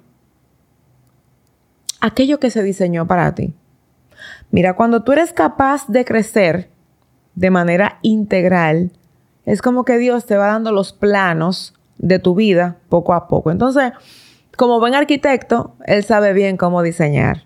aquello 2.00 2.40
que 2.40 2.50
se 2.50 2.64
diseñó 2.64 3.08
para 3.08 3.34
ti. 3.34 3.54
Mira, 4.52 4.76
cuando 4.76 5.04
tú 5.04 5.14
eres 5.14 5.34
capaz 5.34 5.88
de 5.88 6.06
crecer 6.06 6.70
de 7.36 7.50
manera 7.50 8.00
integral, 8.02 8.92
es 9.46 9.62
como 9.62 9.86
que 9.86 9.98
Dios 9.98 10.26
te 10.26 10.38
va 10.38 10.48
dando 10.48 10.72
los 10.72 10.94
planos 10.94 11.74
de 11.98 12.20
tu 12.20 12.36
vida 12.36 12.78
poco 12.90 13.14
a 13.14 13.28
poco. 13.28 13.52
Entonces, 13.52 13.94
como 14.58 14.80
buen 14.80 14.96
arquitecto, 14.96 15.76
Él 15.86 16.04
sabe 16.04 16.34
bien 16.34 16.58
cómo 16.58 16.82
diseñar 16.82 17.46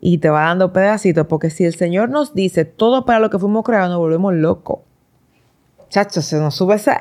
y 0.00 0.18
te 0.18 0.30
va 0.30 0.42
dando 0.42 0.72
pedacitos, 0.72 1.26
porque 1.26 1.50
si 1.50 1.64
el 1.64 1.74
Señor 1.74 2.10
nos 2.10 2.34
dice 2.34 2.64
todo 2.64 3.04
para 3.04 3.18
lo 3.18 3.30
que 3.30 3.38
fuimos 3.38 3.64
creados, 3.64 3.90
nos 3.90 3.98
volvemos 3.98 4.34
locos. 4.34 4.80
Chacho, 5.88 6.22
se 6.22 6.36
nos 6.38 6.54
sube 6.54 6.76
ese, 6.76 6.92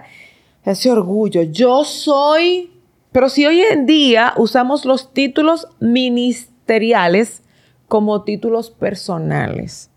ese 0.64 0.92
orgullo. 0.92 1.44
Yo 1.44 1.84
soy, 1.84 2.72
pero 3.12 3.30
si 3.30 3.46
hoy 3.46 3.62
en 3.62 3.86
día 3.86 4.34
usamos 4.38 4.86
los 4.86 5.14
títulos 5.14 5.68
ministeriales, 5.80 7.44
como 7.88 8.24
títulos 8.24 8.72
personales, 8.72 9.92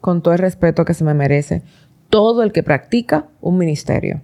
con 0.00 0.22
todo 0.22 0.34
el 0.34 0.40
respeto 0.40 0.84
que 0.84 0.94
se 0.94 1.04
me 1.04 1.14
merece 1.14 1.62
todo 2.10 2.42
el 2.42 2.52
que 2.52 2.62
practica 2.62 3.26
un 3.40 3.58
ministerio. 3.58 4.22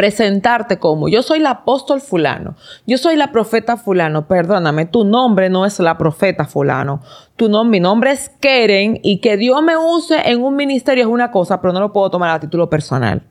Presentarte 0.00 0.78
como 0.78 1.10
yo 1.10 1.20
soy 1.20 1.40
el 1.40 1.46
apóstol 1.46 2.00
fulano, 2.00 2.56
yo 2.86 2.96
soy 2.96 3.16
la 3.16 3.32
profeta 3.32 3.76
fulano, 3.76 4.26
perdóname, 4.26 4.86
tu 4.86 5.04
nombre 5.04 5.50
no 5.50 5.66
es 5.66 5.78
la 5.78 5.98
profeta 5.98 6.46
fulano, 6.46 7.02
tu 7.36 7.50
mi 7.66 7.80
nombre 7.80 8.12
es 8.12 8.30
Keren 8.40 8.98
y 9.02 9.18
que 9.18 9.36
Dios 9.36 9.62
me 9.62 9.76
use 9.76 10.16
en 10.30 10.42
un 10.42 10.56
ministerio 10.56 11.04
es 11.04 11.10
una 11.10 11.30
cosa, 11.30 11.60
pero 11.60 11.74
no 11.74 11.80
lo 11.80 11.92
puedo 11.92 12.10
tomar 12.10 12.30
a 12.30 12.40
título 12.40 12.70
personal. 12.70 13.24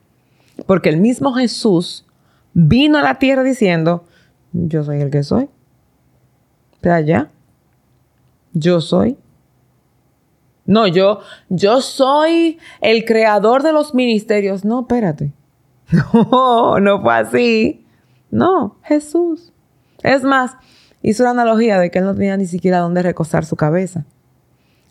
Porque 0.68 0.90
el 0.90 0.98
mismo 0.98 1.34
Jesús 1.34 2.06
vino 2.54 3.00
a 3.00 3.02
la 3.02 3.16
tierra 3.16 3.42
diciendo, 3.42 4.04
yo 4.54 4.84
soy 4.84 5.02
el 5.02 5.10
que 5.10 5.24
soy. 5.24 5.50
De 6.84 6.92
allá 6.92 7.32
yo 8.54 8.80
soy. 8.80 9.18
No, 10.68 10.86
yo, 10.86 11.22
yo 11.50 11.82
soy 11.82 12.60
el 12.80 13.06
creador 13.06 13.64
de 13.64 13.74
los 13.74 13.96
ministerios. 13.96 14.64
No, 14.64 14.82
espérate. 14.82 15.34
No, 16.14 16.80
no 16.80 17.02
fue 17.02 17.14
así. 17.14 17.86
No, 18.32 18.78
Jesús. 18.84 19.52
Es 20.04 20.24
más, 20.24 20.56
hizo 21.02 21.24
la 21.24 21.32
analogía 21.32 21.80
de 21.80 21.92
que 21.92 22.00
él 22.00 22.06
no 22.06 22.16
tenía 22.16 22.38
ni 22.38 22.46
siquiera 22.46 22.80
dónde 22.80 23.02
recostar 23.02 23.46
su 23.46 23.56
cabeza. 23.56 24.06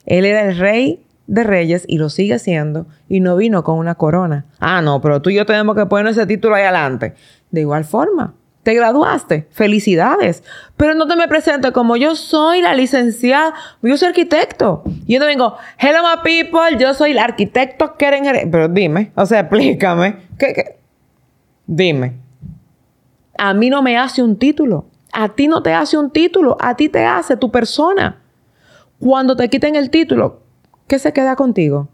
Él 0.06 0.24
era 0.24 0.48
el 0.48 0.58
rey 0.58 1.04
de 1.26 1.44
reyes 1.44 1.84
y 1.86 1.98
lo 1.98 2.08
sigue 2.08 2.38
siendo 2.38 2.86
y 3.08 3.20
no 3.20 3.36
vino 3.36 3.62
con 3.62 3.78
una 3.78 3.94
corona. 3.94 4.46
Ah, 4.58 4.80
no, 4.80 5.00
pero 5.00 5.22
tú 5.22 5.30
y 5.30 5.34
yo 5.34 5.46
tenemos 5.46 5.76
que 5.76 5.86
poner 5.86 6.06
ese 6.08 6.26
título 6.26 6.54
ahí 6.54 6.62
adelante. 6.64 7.14
De 7.50 7.60
igual 7.60 7.84
forma, 7.84 8.34
te 8.62 8.74
graduaste, 8.74 9.46
felicidades. 9.50 10.42
Pero 10.76 10.94
no 10.94 11.06
te 11.06 11.16
me 11.16 11.28
presentes 11.28 11.70
como 11.72 11.96
yo 11.96 12.16
soy 12.16 12.62
la 12.62 12.74
licenciada, 12.74 13.54
yo 13.82 13.96
soy 13.96 14.08
arquitecto. 14.08 14.82
Y 15.06 15.14
yo 15.14 15.20
no 15.20 15.26
vengo, 15.26 15.56
hello 15.78 16.00
my 16.02 16.22
people, 16.22 16.78
yo 16.78 16.94
soy 16.94 17.12
el 17.12 17.18
arquitecto 17.18 17.96
Keren 17.96 18.50
Pero 18.50 18.68
dime, 18.68 19.12
o 19.14 19.26
sea, 19.26 19.40
explícame. 19.40 20.16
¿Qué, 20.38 20.54
qué? 20.54 20.77
Dime. 21.68 22.14
A 23.36 23.52
mí 23.54 23.68
no 23.68 23.82
me 23.82 23.98
hace 23.98 24.22
un 24.22 24.36
título. 24.36 24.86
A 25.12 25.34
ti 25.34 25.48
no 25.48 25.62
te 25.62 25.74
hace 25.74 25.98
un 25.98 26.10
título. 26.10 26.56
A 26.60 26.74
ti 26.76 26.88
te 26.88 27.04
hace 27.04 27.36
tu 27.36 27.52
persona. 27.52 28.22
Cuando 28.98 29.36
te 29.36 29.48
quiten 29.48 29.76
el 29.76 29.90
título, 29.90 30.42
¿qué 30.88 30.98
se 30.98 31.12
queda 31.12 31.36
contigo? 31.36 31.88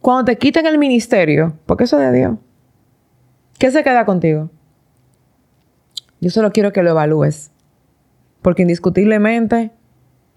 Cuando 0.00 0.24
te 0.24 0.38
quiten 0.38 0.66
el 0.66 0.78
ministerio, 0.78 1.54
porque 1.66 1.84
eso 1.84 2.00
es 2.00 2.10
de 2.10 2.18
Dios, 2.18 2.38
¿qué 3.58 3.70
se 3.70 3.84
queda 3.84 4.04
contigo? 4.04 4.50
Yo 6.20 6.30
solo 6.30 6.50
quiero 6.50 6.72
que 6.72 6.82
lo 6.82 6.90
evalúes. 6.90 7.52
Porque 8.40 8.62
indiscutiblemente, 8.62 9.70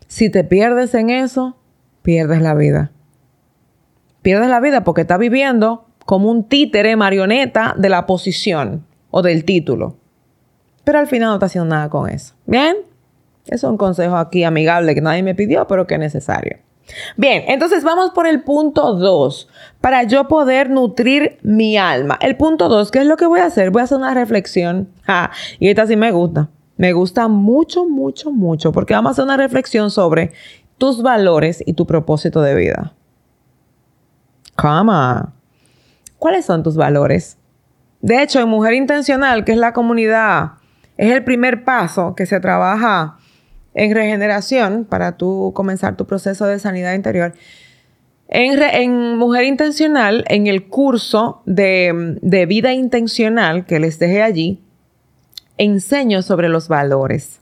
si 0.08 0.30
te 0.30 0.44
pierdes 0.44 0.94
en 0.94 1.10
eso, 1.10 1.58
pierdes 2.04 2.42
la 2.42 2.54
vida. 2.54 2.92
Pierdes 4.22 4.50
la 4.50 4.60
vida 4.60 4.84
porque 4.84 5.02
estás 5.02 5.20
viviendo 5.20 5.85
como 6.06 6.30
un 6.30 6.44
títere 6.44 6.96
marioneta 6.96 7.74
de 7.78 7.90
la 7.90 8.06
posición 8.06 8.86
o 9.12 9.22
del 9.22 9.44
título. 9.44 9.98
Pero 10.84 11.00
al 11.00 11.08
final 11.08 11.30
no 11.30 11.34
estás 11.36 11.52
haciendo 11.52 11.74
nada 11.74 11.90
con 11.90 12.10
eso. 12.10 12.36
¿Bien? 12.46 12.78
Es 13.48 13.64
un 13.64 13.78
consejo 13.78 14.16
aquí 14.16 14.44
amigable 14.44 14.96
que 14.96 15.02
nadie 15.02 15.24
me 15.24 15.36
pidió, 15.36 15.68
pero 15.68 15.86
que 15.88 15.96
es 15.96 16.00
necesario. 16.00 16.58
Bien, 17.18 17.44
entonces 17.48 17.84
vamos 17.84 18.12
por 18.12 18.28
el 18.28 18.44
punto 18.44 18.94
2, 18.94 19.50
para 19.82 20.04
yo 20.04 20.28
poder 20.28 20.70
nutrir 20.70 21.40
mi 21.42 21.78
alma. 21.78 22.18
El 22.22 22.38
punto 22.38 22.70
2, 22.70 22.92
¿qué 22.92 23.00
es 23.00 23.08
lo 23.08 23.18
que 23.18 23.26
voy 23.26 23.40
a 23.40 23.46
hacer? 23.46 23.72
Voy 23.72 23.82
a 23.82 23.86
hacer 23.86 23.98
una 23.98 24.14
reflexión. 24.14 24.90
Ah, 25.08 25.32
y 25.60 25.70
esta 25.70 25.88
sí 25.88 25.96
me 25.96 26.12
gusta. 26.12 26.50
Me 26.78 26.94
gusta 26.94 27.28
mucho, 27.28 27.86
mucho, 27.86 28.32
mucho, 28.32 28.72
porque 28.72 28.94
vamos 28.94 29.10
a 29.10 29.12
hacer 29.14 29.24
una 29.24 29.38
reflexión 29.38 29.90
sobre 29.90 30.34
tus 30.78 31.02
valores 31.02 31.64
y 31.66 31.74
tu 31.74 31.88
propósito 31.88 32.42
de 32.42 32.54
vida. 32.54 32.94
Cama. 34.56 35.35
¿Cuáles 36.26 36.46
son 36.46 36.64
tus 36.64 36.76
valores? 36.76 37.38
De 38.02 38.24
hecho, 38.24 38.40
en 38.40 38.50
Mujer 38.50 38.74
Intencional, 38.74 39.46
que 39.46 39.52
es 39.52 39.60
la 39.60 39.74
comunidad, 39.74 40.54
es 40.98 41.12
el 41.12 41.24
primer 41.24 41.64
paso 41.64 42.16
que 42.16 42.26
se 42.26 42.40
trabaja 42.40 43.20
en 43.76 43.94
regeneración, 43.94 44.86
para 44.86 45.18
tú 45.18 45.52
comenzar 45.54 45.98
tu 45.98 46.08
proceso 46.08 46.48
de 46.48 46.58
sanidad 46.58 46.96
interior, 46.96 47.36
en, 48.28 49.18
Mujer 49.20 49.44
Intencional, 49.44 50.26
en 50.28 50.48
el 50.48 50.68
curso 50.68 51.44
de, 51.46 52.18
de 52.24 52.48
vida 52.48 52.74
intencional 52.74 53.68
que 53.68 53.80
les 53.80 54.00
dejé 54.00 54.24
allí, 54.24 54.64
enseño 55.60 56.24
sobre 56.24 56.50
los 56.50 56.70
valores. 56.70 57.40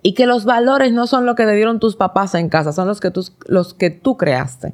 Y 0.00 0.14
que 0.14 0.24
los 0.24 0.46
valores 0.46 0.90
no 0.94 1.06
son 1.06 1.26
lo 1.26 1.34
que 1.34 1.44
te 1.44 1.52
dieron 1.52 1.80
tus 1.80 1.96
papás 1.96 2.34
en 2.34 2.48
casa, 2.48 2.72
son 2.72 2.88
los 2.88 3.00
que 3.00 3.10
tú, 3.10 3.28
los 3.46 3.74
que 3.74 3.90
tú 3.90 4.16
creaste, 4.16 4.72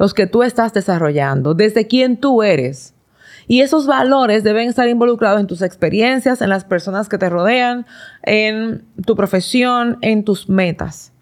los 0.00 0.14
que 0.14 0.26
tú 0.26 0.42
estás 0.42 0.72
desarrollando, 0.72 1.52
desde 1.52 1.86
quién 1.86 2.16
tú 2.16 2.42
eres. 2.42 2.94
Y 3.46 3.60
esos 3.60 3.86
valores 3.86 4.42
deben 4.42 4.66
estar 4.66 4.88
involucrados 4.88 5.38
en 5.38 5.46
tus 5.46 5.60
experiencias, 5.60 6.40
en 6.40 6.48
las 6.48 6.64
personas 6.64 7.10
que 7.10 7.18
te 7.18 7.28
rodean, 7.28 7.84
en 8.22 8.86
tu 9.04 9.14
profesión, 9.14 9.98
en 10.00 10.24
tus 10.24 10.48
metas. 10.48 11.12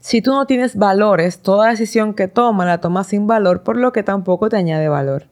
Si 0.00 0.22
tú 0.22 0.30
no 0.30 0.46
tienes 0.46 0.74
valores, 0.74 1.42
toda 1.42 1.68
decisión 1.68 2.14
que 2.14 2.28
tomas 2.28 2.66
la 2.66 2.80
tomas 2.80 3.08
sin 3.08 3.26
valor, 3.26 3.62
por 3.62 3.76
lo 3.76 3.92
que 3.92 4.02
tampoco 4.02 4.48
te 4.48 4.56
añade 4.56 4.88
valor. 4.88 5.26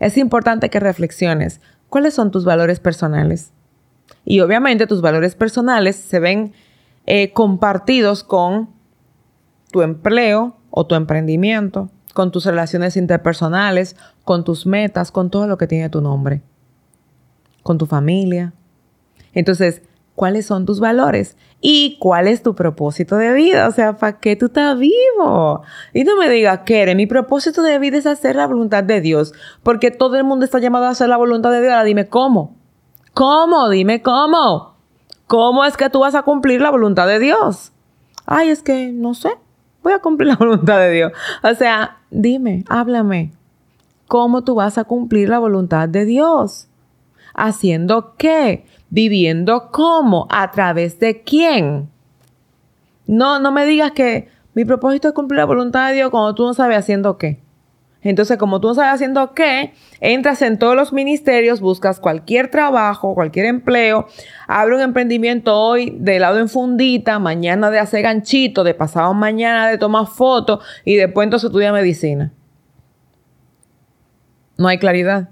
Es 0.00 0.18
importante 0.18 0.68
que 0.68 0.80
reflexiones 0.80 1.62
cuáles 1.88 2.12
son 2.12 2.30
tus 2.30 2.44
valores 2.44 2.78
personales. 2.78 3.52
Y 4.26 4.40
obviamente 4.40 4.86
tus 4.86 5.00
valores 5.00 5.34
personales 5.34 5.96
se 5.96 6.20
ven 6.20 6.52
eh, 7.06 7.32
compartidos 7.32 8.22
con 8.22 8.68
tu 9.72 9.80
empleo 9.80 10.59
o 10.70 10.86
tu 10.86 10.94
emprendimiento, 10.94 11.90
con 12.14 12.30
tus 12.30 12.44
relaciones 12.44 12.96
interpersonales, 12.96 13.96
con 14.24 14.44
tus 14.44 14.66
metas, 14.66 15.12
con 15.12 15.30
todo 15.30 15.46
lo 15.46 15.58
que 15.58 15.66
tiene 15.66 15.90
tu 15.90 16.00
nombre, 16.00 16.42
con 17.62 17.78
tu 17.78 17.86
familia. 17.86 18.52
Entonces, 19.32 19.82
¿cuáles 20.14 20.46
son 20.46 20.66
tus 20.66 20.80
valores? 20.80 21.36
¿Y 21.60 21.98
cuál 21.98 22.26
es 22.26 22.42
tu 22.42 22.54
propósito 22.54 23.16
de 23.16 23.32
vida? 23.32 23.68
O 23.68 23.70
sea, 23.70 23.96
¿para 23.96 24.18
qué 24.18 24.36
tú 24.36 24.46
estás 24.46 24.78
vivo? 24.78 25.62
Y 25.92 26.04
no 26.04 26.16
me 26.16 26.28
digas, 26.28 26.60
Kere, 26.64 26.94
mi 26.94 27.06
propósito 27.06 27.62
de 27.62 27.78
vida 27.78 27.98
es 27.98 28.06
hacer 28.06 28.36
la 28.36 28.46
voluntad 28.46 28.82
de 28.82 29.00
Dios, 29.00 29.32
porque 29.62 29.90
todo 29.90 30.16
el 30.16 30.24
mundo 30.24 30.44
está 30.44 30.58
llamado 30.58 30.86
a 30.86 30.90
hacer 30.90 31.08
la 31.08 31.16
voluntad 31.16 31.50
de 31.52 31.60
Dios. 31.60 31.72
Ahora 31.72 31.84
dime 31.84 32.08
cómo. 32.08 32.56
¿Cómo? 33.14 33.68
Dime 33.68 34.02
cómo. 34.02 34.74
¿Cómo 35.26 35.64
es 35.64 35.76
que 35.76 35.90
tú 35.90 36.00
vas 36.00 36.14
a 36.14 36.22
cumplir 36.22 36.60
la 36.60 36.70
voluntad 36.70 37.06
de 37.06 37.18
Dios? 37.18 37.72
Ay, 38.26 38.48
es 38.48 38.62
que 38.62 38.90
no 38.92 39.14
sé 39.14 39.30
voy 39.82 39.92
a 39.92 39.98
cumplir 40.00 40.28
la 40.28 40.36
voluntad 40.36 40.78
de 40.78 40.90
Dios. 40.90 41.12
O 41.42 41.54
sea, 41.54 41.98
dime, 42.10 42.64
háblame. 42.68 43.32
¿Cómo 44.08 44.42
tú 44.42 44.56
vas 44.56 44.76
a 44.78 44.84
cumplir 44.84 45.28
la 45.28 45.38
voluntad 45.38 45.88
de 45.88 46.04
Dios? 46.04 46.68
¿Haciendo 47.34 48.14
qué? 48.16 48.64
¿Viviendo 48.90 49.70
cómo? 49.70 50.26
¿A 50.30 50.50
través 50.50 50.98
de 50.98 51.22
quién? 51.22 51.88
No, 53.06 53.38
no 53.38 53.52
me 53.52 53.64
digas 53.66 53.92
que 53.92 54.28
mi 54.54 54.64
propósito 54.64 55.08
es 55.08 55.14
cumplir 55.14 55.38
la 55.38 55.44
voluntad 55.44 55.88
de 55.88 55.94
Dios 55.94 56.10
cuando 56.10 56.34
tú 56.34 56.44
no 56.44 56.54
sabes 56.54 56.78
haciendo 56.78 57.18
qué. 57.18 57.40
Entonces, 58.02 58.38
como 58.38 58.60
tú 58.60 58.68
no 58.68 58.74
sabes 58.74 58.94
haciendo 58.94 59.34
qué, 59.34 59.74
entras 60.00 60.40
en 60.42 60.58
todos 60.58 60.74
los 60.74 60.92
ministerios, 60.92 61.60
buscas 61.60 62.00
cualquier 62.00 62.48
trabajo, 62.50 63.14
cualquier 63.14 63.46
empleo, 63.46 64.06
abre 64.48 64.76
un 64.76 64.80
emprendimiento 64.80 65.54
hoy 65.54 65.94
de 65.98 66.18
lado 66.18 66.38
en 66.38 66.48
fundita, 66.48 67.18
mañana 67.18 67.70
de 67.70 67.78
hacer 67.78 68.02
ganchito, 68.02 68.64
de 68.64 68.72
pasado 68.72 69.12
mañana 69.12 69.68
de 69.68 69.76
tomar 69.76 70.06
fotos 70.06 70.64
y 70.84 70.96
después 70.96 71.26
entonces 71.26 71.48
estudia 71.48 71.72
medicina. 71.72 72.32
No 74.56 74.68
hay 74.68 74.78
claridad. 74.78 75.28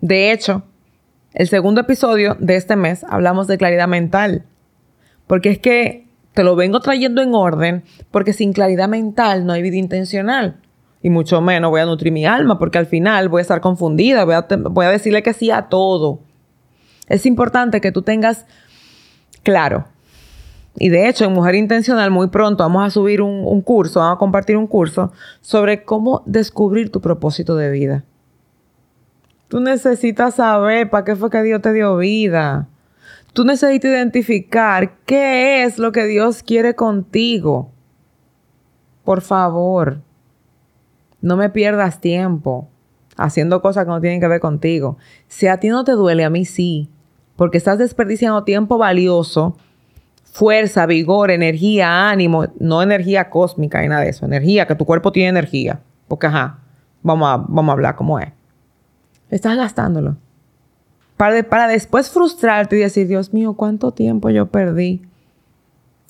De 0.00 0.32
hecho, 0.32 0.64
el 1.34 1.48
segundo 1.48 1.82
episodio 1.82 2.36
de 2.40 2.56
este 2.56 2.74
mes 2.74 3.04
hablamos 3.08 3.46
de 3.46 3.58
claridad 3.58 3.88
mental. 3.88 4.44
Porque 5.26 5.50
es 5.50 5.58
que 5.58 6.06
te 6.34 6.44
lo 6.44 6.54
vengo 6.54 6.80
trayendo 6.80 7.22
en 7.22 7.34
orden, 7.34 7.84
porque 8.10 8.32
sin 8.32 8.52
claridad 8.52 8.88
mental 8.88 9.46
no 9.46 9.52
hay 9.52 9.62
vida 9.62 9.76
intencional 9.76 10.60
y 11.06 11.08
mucho 11.08 11.40
menos 11.40 11.70
voy 11.70 11.80
a 11.80 11.86
nutrir 11.86 12.12
mi 12.12 12.26
alma 12.26 12.58
porque 12.58 12.78
al 12.78 12.86
final 12.86 13.28
voy 13.28 13.38
a 13.38 13.42
estar 13.42 13.60
confundida, 13.60 14.24
voy 14.24 14.84
a, 14.84 14.90
decirle 14.90 15.22
que 15.22 15.34
sí 15.34 15.52
a 15.52 15.68
todo. 15.68 16.18
Es 17.06 17.26
importante 17.26 17.80
que 17.80 17.92
tú 17.92 18.02
tengas 18.02 18.44
claro. 19.44 19.84
Y 20.76 20.88
de 20.88 21.08
hecho, 21.08 21.24
en 21.24 21.32
Mujer 21.32 21.54
Intencional, 21.54 22.10
muy 22.10 22.26
pronto 22.26 22.64
vamos 22.64 22.84
a 22.84 22.90
subir 22.90 23.22
un, 23.22 23.44
un 23.46 23.62
curso, 23.62 24.00
vamos 24.00 24.16
a 24.16 24.18
compartir 24.18 24.56
un 24.56 24.66
curso 24.66 25.12
sobre 25.40 25.84
cómo 25.84 26.24
descubrir 26.26 26.90
tu 26.90 27.00
propósito 27.00 27.54
de 27.54 27.70
vida. 27.70 28.04
Tú 29.46 29.60
necesitas 29.60 30.34
saber 30.34 30.90
para 30.90 31.04
qué 31.04 31.14
fue 31.14 31.30
que 31.30 31.40
Dios 31.44 31.62
te 31.62 31.72
dio 31.72 31.96
vida. 31.98 32.66
Tú 33.32 33.44
necesitas 33.44 33.92
identificar 33.92 34.96
qué 35.06 35.62
es 35.62 35.78
lo 35.78 35.92
que 35.92 36.04
Dios 36.06 36.42
quiere 36.42 36.74
contigo. 36.74 37.70
Por 39.04 39.20
favor. 39.20 40.00
No 41.20 41.36
me 41.36 41.50
pierdas 41.50 42.00
tiempo 42.00 42.68
haciendo 43.16 43.62
cosas 43.62 43.84
que 43.84 43.90
no 43.90 44.00
tienen 44.00 44.20
que 44.20 44.28
ver 44.28 44.40
contigo. 44.40 44.98
Si 45.28 45.46
a 45.46 45.58
ti 45.58 45.68
no 45.68 45.84
te 45.84 45.92
duele, 45.92 46.24
a 46.24 46.30
mí 46.30 46.44
sí. 46.44 46.90
Porque 47.36 47.58
estás 47.58 47.78
desperdiciando 47.78 48.44
tiempo 48.44 48.78
valioso, 48.78 49.56
fuerza, 50.24 50.86
vigor, 50.86 51.30
energía, 51.30 52.08
ánimo, 52.08 52.46
no 52.58 52.82
energía 52.82 53.30
cósmica 53.30 53.84
y 53.84 53.88
nada 53.88 54.02
de 54.02 54.10
eso. 54.10 54.24
Energía, 54.24 54.66
que 54.66 54.74
tu 54.74 54.84
cuerpo 54.84 55.12
tiene 55.12 55.30
energía. 55.30 55.80
Porque, 56.08 56.26
ajá, 56.26 56.58
vamos 57.02 57.28
a, 57.28 57.36
vamos 57.36 57.70
a 57.70 57.72
hablar 57.72 57.96
cómo 57.96 58.18
es. 58.18 58.28
Estás 59.30 59.56
gastándolo. 59.56 60.16
Para, 61.16 61.42
para 61.42 61.68
después 61.68 62.10
frustrarte 62.10 62.76
y 62.76 62.80
decir, 62.80 63.08
Dios 63.08 63.32
mío, 63.32 63.54
¿cuánto 63.54 63.92
tiempo 63.92 64.30
yo 64.30 64.46
perdí? 64.46 65.02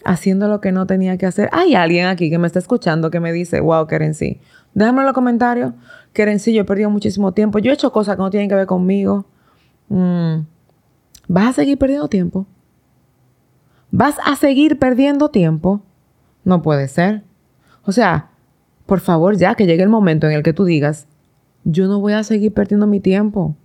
haciendo 0.07 0.49
lo 0.49 0.61
que 0.61 0.73
no 0.73 0.87
tenía 0.87 1.19
que 1.19 1.27
hacer. 1.27 1.49
Hay 1.53 1.75
alguien 1.75 2.07
aquí 2.07 2.31
que 2.31 2.39
me 2.39 2.47
está 2.47 2.59
escuchando 2.59 3.11
que 3.11 3.21
me 3.21 3.33
dice, 3.33 3.61
wow, 3.61 3.87
Keren, 3.87 4.15
sí. 4.15 4.41
Déjame 4.77 5.01
en 5.01 5.07
los 5.07 5.15
comentarios. 5.15 5.73
Sí, 6.39 6.53
yo 6.53 6.61
he 6.61 6.65
perdido 6.65 6.91
muchísimo 6.91 7.33
tiempo. 7.33 7.59
Yo 7.59 7.71
he 7.71 7.75
hecho 7.75 7.91
cosas 7.91 8.17
que 8.17 8.23
no 8.23 8.29
tienen 8.29 8.51
que 8.51 8.55
ver 8.55 8.67
conmigo. 8.67 9.25
Mm. 9.89 10.41
¿Vas 11.29 11.49
a 11.49 11.53
seguir 11.55 11.79
perdiendo 11.79 12.09
tiempo? 12.09 12.47
¿Vas 13.91 14.17
a 14.23 14.37
seguir 14.37 14.79
perdiendo 14.79 15.31
tiempo? 15.31 15.81
No 16.45 16.61
puede 16.61 16.89
ser. 16.89 17.23
O 17.87 17.93
sea, 17.93 18.29
por 18.85 19.01
favor, 19.01 19.39
ya 19.39 19.55
que 19.55 19.65
llegue 19.65 19.83
el 19.83 19.89
momento 19.89 20.27
en 20.27 20.35
el 20.35 20.43
que 20.43 20.53
tú 20.53 20.67
digas, 20.67 21.07
yo 21.65 21.87
no 21.87 21.99
voy 21.99 22.13
a 22.13 22.23
seguir 22.23 22.53
perdiendo 22.53 22.87
mi 22.87 23.01
tiempo. 23.01 23.57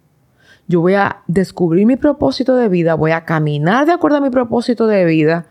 Yo 0.70 0.80
voy 0.80 0.94
a 0.94 1.24
descubrir 1.28 1.86
mi 1.86 1.98
propósito 1.98 2.56
de 2.56 2.70
vida, 2.70 2.96
voy 2.96 3.12
a 3.12 3.26
caminar 3.26 3.86
de 3.86 3.92
acuerdo 3.92 4.18
a 4.18 4.22
mi 4.22 4.30
propósito 4.30 4.88
de 4.88 5.04
vida 5.04 5.48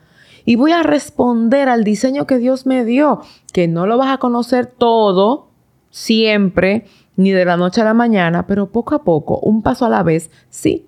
y 0.46 0.56
voy 0.56 0.72
a 0.72 0.82
responder 0.82 1.68
al 1.68 1.84
diseño 1.84 2.26
que 2.26 2.38
Dios 2.38 2.64
me 2.64 2.82
dio, 2.86 3.20
que 3.52 3.68
no 3.68 3.86
lo 3.86 3.98
vas 3.98 4.14
a 4.14 4.18
conocer 4.18 4.64
todo 4.64 5.49
siempre, 5.90 6.86
ni 7.16 7.32
de 7.32 7.44
la 7.44 7.56
noche 7.56 7.80
a 7.80 7.84
la 7.84 7.94
mañana, 7.94 8.46
pero 8.46 8.70
poco 8.70 8.94
a 8.94 9.04
poco, 9.04 9.38
un 9.40 9.62
paso 9.62 9.84
a 9.84 9.90
la 9.90 10.02
vez, 10.02 10.30
sí. 10.48 10.86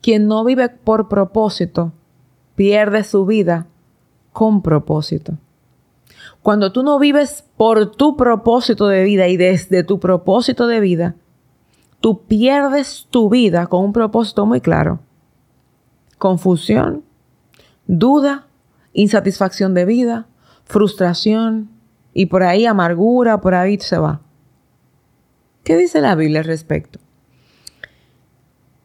Quien 0.00 0.26
no 0.26 0.44
vive 0.44 0.68
por 0.68 1.08
propósito, 1.08 1.92
pierde 2.54 3.04
su 3.04 3.26
vida 3.26 3.66
con 4.32 4.62
propósito. 4.62 5.34
Cuando 6.42 6.72
tú 6.72 6.82
no 6.82 6.98
vives 6.98 7.44
por 7.56 7.92
tu 7.92 8.16
propósito 8.16 8.86
de 8.86 9.02
vida 9.04 9.28
y 9.28 9.36
desde 9.36 9.82
tu 9.82 9.98
propósito 9.98 10.66
de 10.66 10.80
vida, 10.80 11.16
tú 12.00 12.22
pierdes 12.22 13.06
tu 13.10 13.28
vida 13.28 13.66
con 13.66 13.84
un 13.84 13.92
propósito 13.92 14.46
muy 14.46 14.60
claro. 14.60 15.00
Confusión, 16.16 17.04
duda, 17.86 18.46
insatisfacción 18.92 19.74
de 19.74 19.84
vida, 19.84 20.26
frustración 20.64 21.70
y 22.18 22.26
por 22.26 22.42
ahí 22.42 22.66
amargura, 22.66 23.40
por 23.40 23.54
ahí 23.54 23.78
se 23.78 23.96
va. 23.96 24.20
¿Qué 25.62 25.76
dice 25.76 26.00
la 26.00 26.16
Biblia 26.16 26.40
al 26.40 26.46
respecto? 26.46 26.98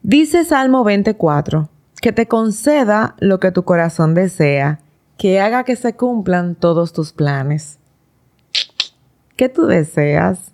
Dice 0.02 0.44
Salmo 0.44 0.84
24, 0.84 1.68
que 2.00 2.12
te 2.12 2.28
conceda 2.28 3.16
lo 3.18 3.40
que 3.40 3.50
tu 3.50 3.64
corazón 3.64 4.14
desea, 4.14 4.78
que 5.18 5.40
haga 5.40 5.64
que 5.64 5.74
se 5.74 5.96
cumplan 5.96 6.54
todos 6.54 6.92
tus 6.92 7.12
planes. 7.12 7.80
¿Qué 9.34 9.48
tú 9.48 9.66
deseas? 9.66 10.52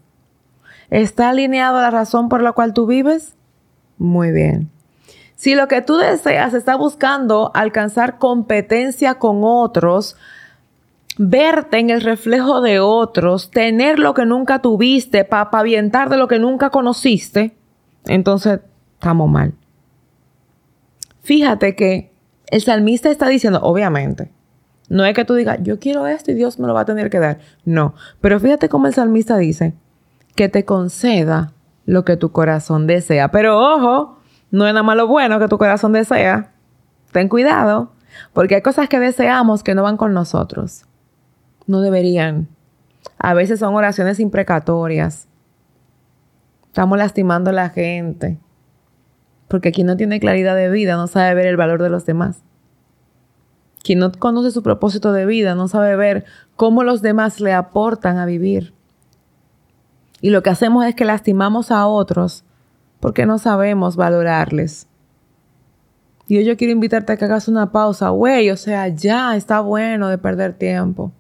¿Está 0.89 1.29
alineado 1.29 1.83
la 1.83 1.91
razón 1.91 2.31
por 2.31 2.41
la 2.41 2.53
cual 2.53 2.73
tú 2.73 2.87
vives? 2.87 3.35
Muy 3.99 4.31
bien. 4.33 4.71
Si 5.37 5.55
lo 5.55 5.69
que 5.69 5.83
tú 5.83 5.99
deseas 5.99 6.55
está 6.55 6.77
buscando 6.77 7.51
alcanzar 7.53 8.17
competencia 8.17 9.17
con 9.17 9.41
otros, 9.43 10.17
verte 11.23 11.79
en 11.79 11.91
el 11.91 12.01
reflejo 12.01 12.63
de 12.63 12.81
otros, 12.81 13.51
tener 13.51 13.99
lo 13.99 14.15
que 14.15 14.25
nunca 14.25 14.63
tuviste, 14.63 15.27
para 15.27 15.51
avientar 15.53 16.09
de 16.09 16.17
lo 16.17 16.29
que 16.29 16.39
nunca 16.39 16.71
conociste, 16.71 17.55
entonces 18.07 18.61
estamos 18.95 19.29
mal. 19.29 19.53
Fíjate 21.21 21.77
que 21.77 22.11
el 22.47 22.63
salmista 22.63 23.11
está 23.11 23.29
diciendo, 23.29 23.61
obviamente, 23.63 24.33
no 24.89 25.05
es 25.05 25.15
que 25.15 25.27
tú 25.27 25.35
digas, 25.35 25.59
yo 25.61 25.79
quiero 25.79 26.07
esto 26.07 26.31
y 26.31 26.35
Dios 26.35 26.59
me 26.59 26.67
lo 26.67 26.73
va 26.73 26.81
a 26.81 26.85
tener 26.87 27.11
que 27.11 27.19
dar. 27.19 27.39
No, 27.67 27.93
pero 28.23 28.41
fíjate 28.41 28.71
cómo 28.71 28.87
el 28.87 28.95
salmista 28.95 29.37
dice, 29.37 29.75
que 30.37 30.49
te 30.49 30.65
conceda 30.65 31.53
lo 31.85 32.07
que 32.07 32.17
tu 32.17 32.33
corazón 32.33 32.87
desea. 32.87 33.31
Pero 33.31 33.59
ojo, 33.59 34.19
no 34.51 34.67
es 34.67 34.73
nada 34.73 34.83
más 34.83 34.97
lo 34.97 35.07
bueno 35.07 35.39
que 35.39 35.49
tu 35.49 35.59
corazón 35.59 35.93
desea. 35.93 36.55
Ten 37.13 37.29
cuidado, 37.29 37.93
porque 38.33 38.55
hay 38.55 38.63
cosas 38.63 38.89
que 38.89 38.99
deseamos 38.99 39.63
que 39.63 39.75
no 39.75 39.83
van 39.83 39.99
con 39.99 40.15
nosotros. 40.15 40.87
No 41.71 41.83
deberían. 41.83 42.49
A 43.17 43.33
veces 43.33 43.61
son 43.61 43.77
oraciones 43.77 44.19
imprecatorias. 44.19 45.29
Estamos 46.67 46.99
lastimando 46.99 47.51
a 47.51 47.53
la 47.53 47.69
gente. 47.69 48.41
Porque 49.47 49.71
quien 49.71 49.87
no 49.87 49.97
tiene 49.97 50.19
claridad 50.19 50.57
de 50.57 50.69
vida 50.69 50.97
no 50.97 51.07
sabe 51.07 51.33
ver 51.37 51.47
el 51.47 51.57
valor 51.57 51.81
de 51.81 51.89
los 51.89 52.05
demás. 52.07 52.43
Quien 53.85 54.01
no 54.01 54.11
conoce 54.11 54.51
su 54.51 54.65
propósito 54.65 55.13
de 55.13 55.27
vida 55.27 55.55
no 55.55 55.69
sabe 55.69 55.95
ver 55.95 56.25
cómo 56.57 56.83
los 56.83 57.03
demás 57.03 57.41
le 57.41 57.53
aportan 57.53 58.19
a 58.19 58.27
vivir. 58.27 58.75
Y 60.21 60.31
lo 60.31 60.43
que 60.43 60.51
hacemos 60.51 60.85
es 60.87 60.97
que 60.97 61.05
lastimamos 61.05 61.71
a 61.71 61.87
otros 61.87 62.43
porque 62.99 63.27
no 63.27 63.39
sabemos 63.39 63.95
valorarles. 63.95 64.89
Y 66.27 66.39
hoy 66.39 66.45
yo 66.45 66.57
quiero 66.57 66.73
invitarte 66.73 67.13
a 67.13 67.17
que 67.17 67.27
hagas 67.27 67.47
una 67.47 67.71
pausa, 67.71 68.09
güey, 68.09 68.51
o 68.51 68.57
sea, 68.57 68.89
ya 68.89 69.37
está 69.37 69.61
bueno 69.61 70.09
de 70.09 70.19
perder 70.19 70.55
tiempo. 70.55 71.13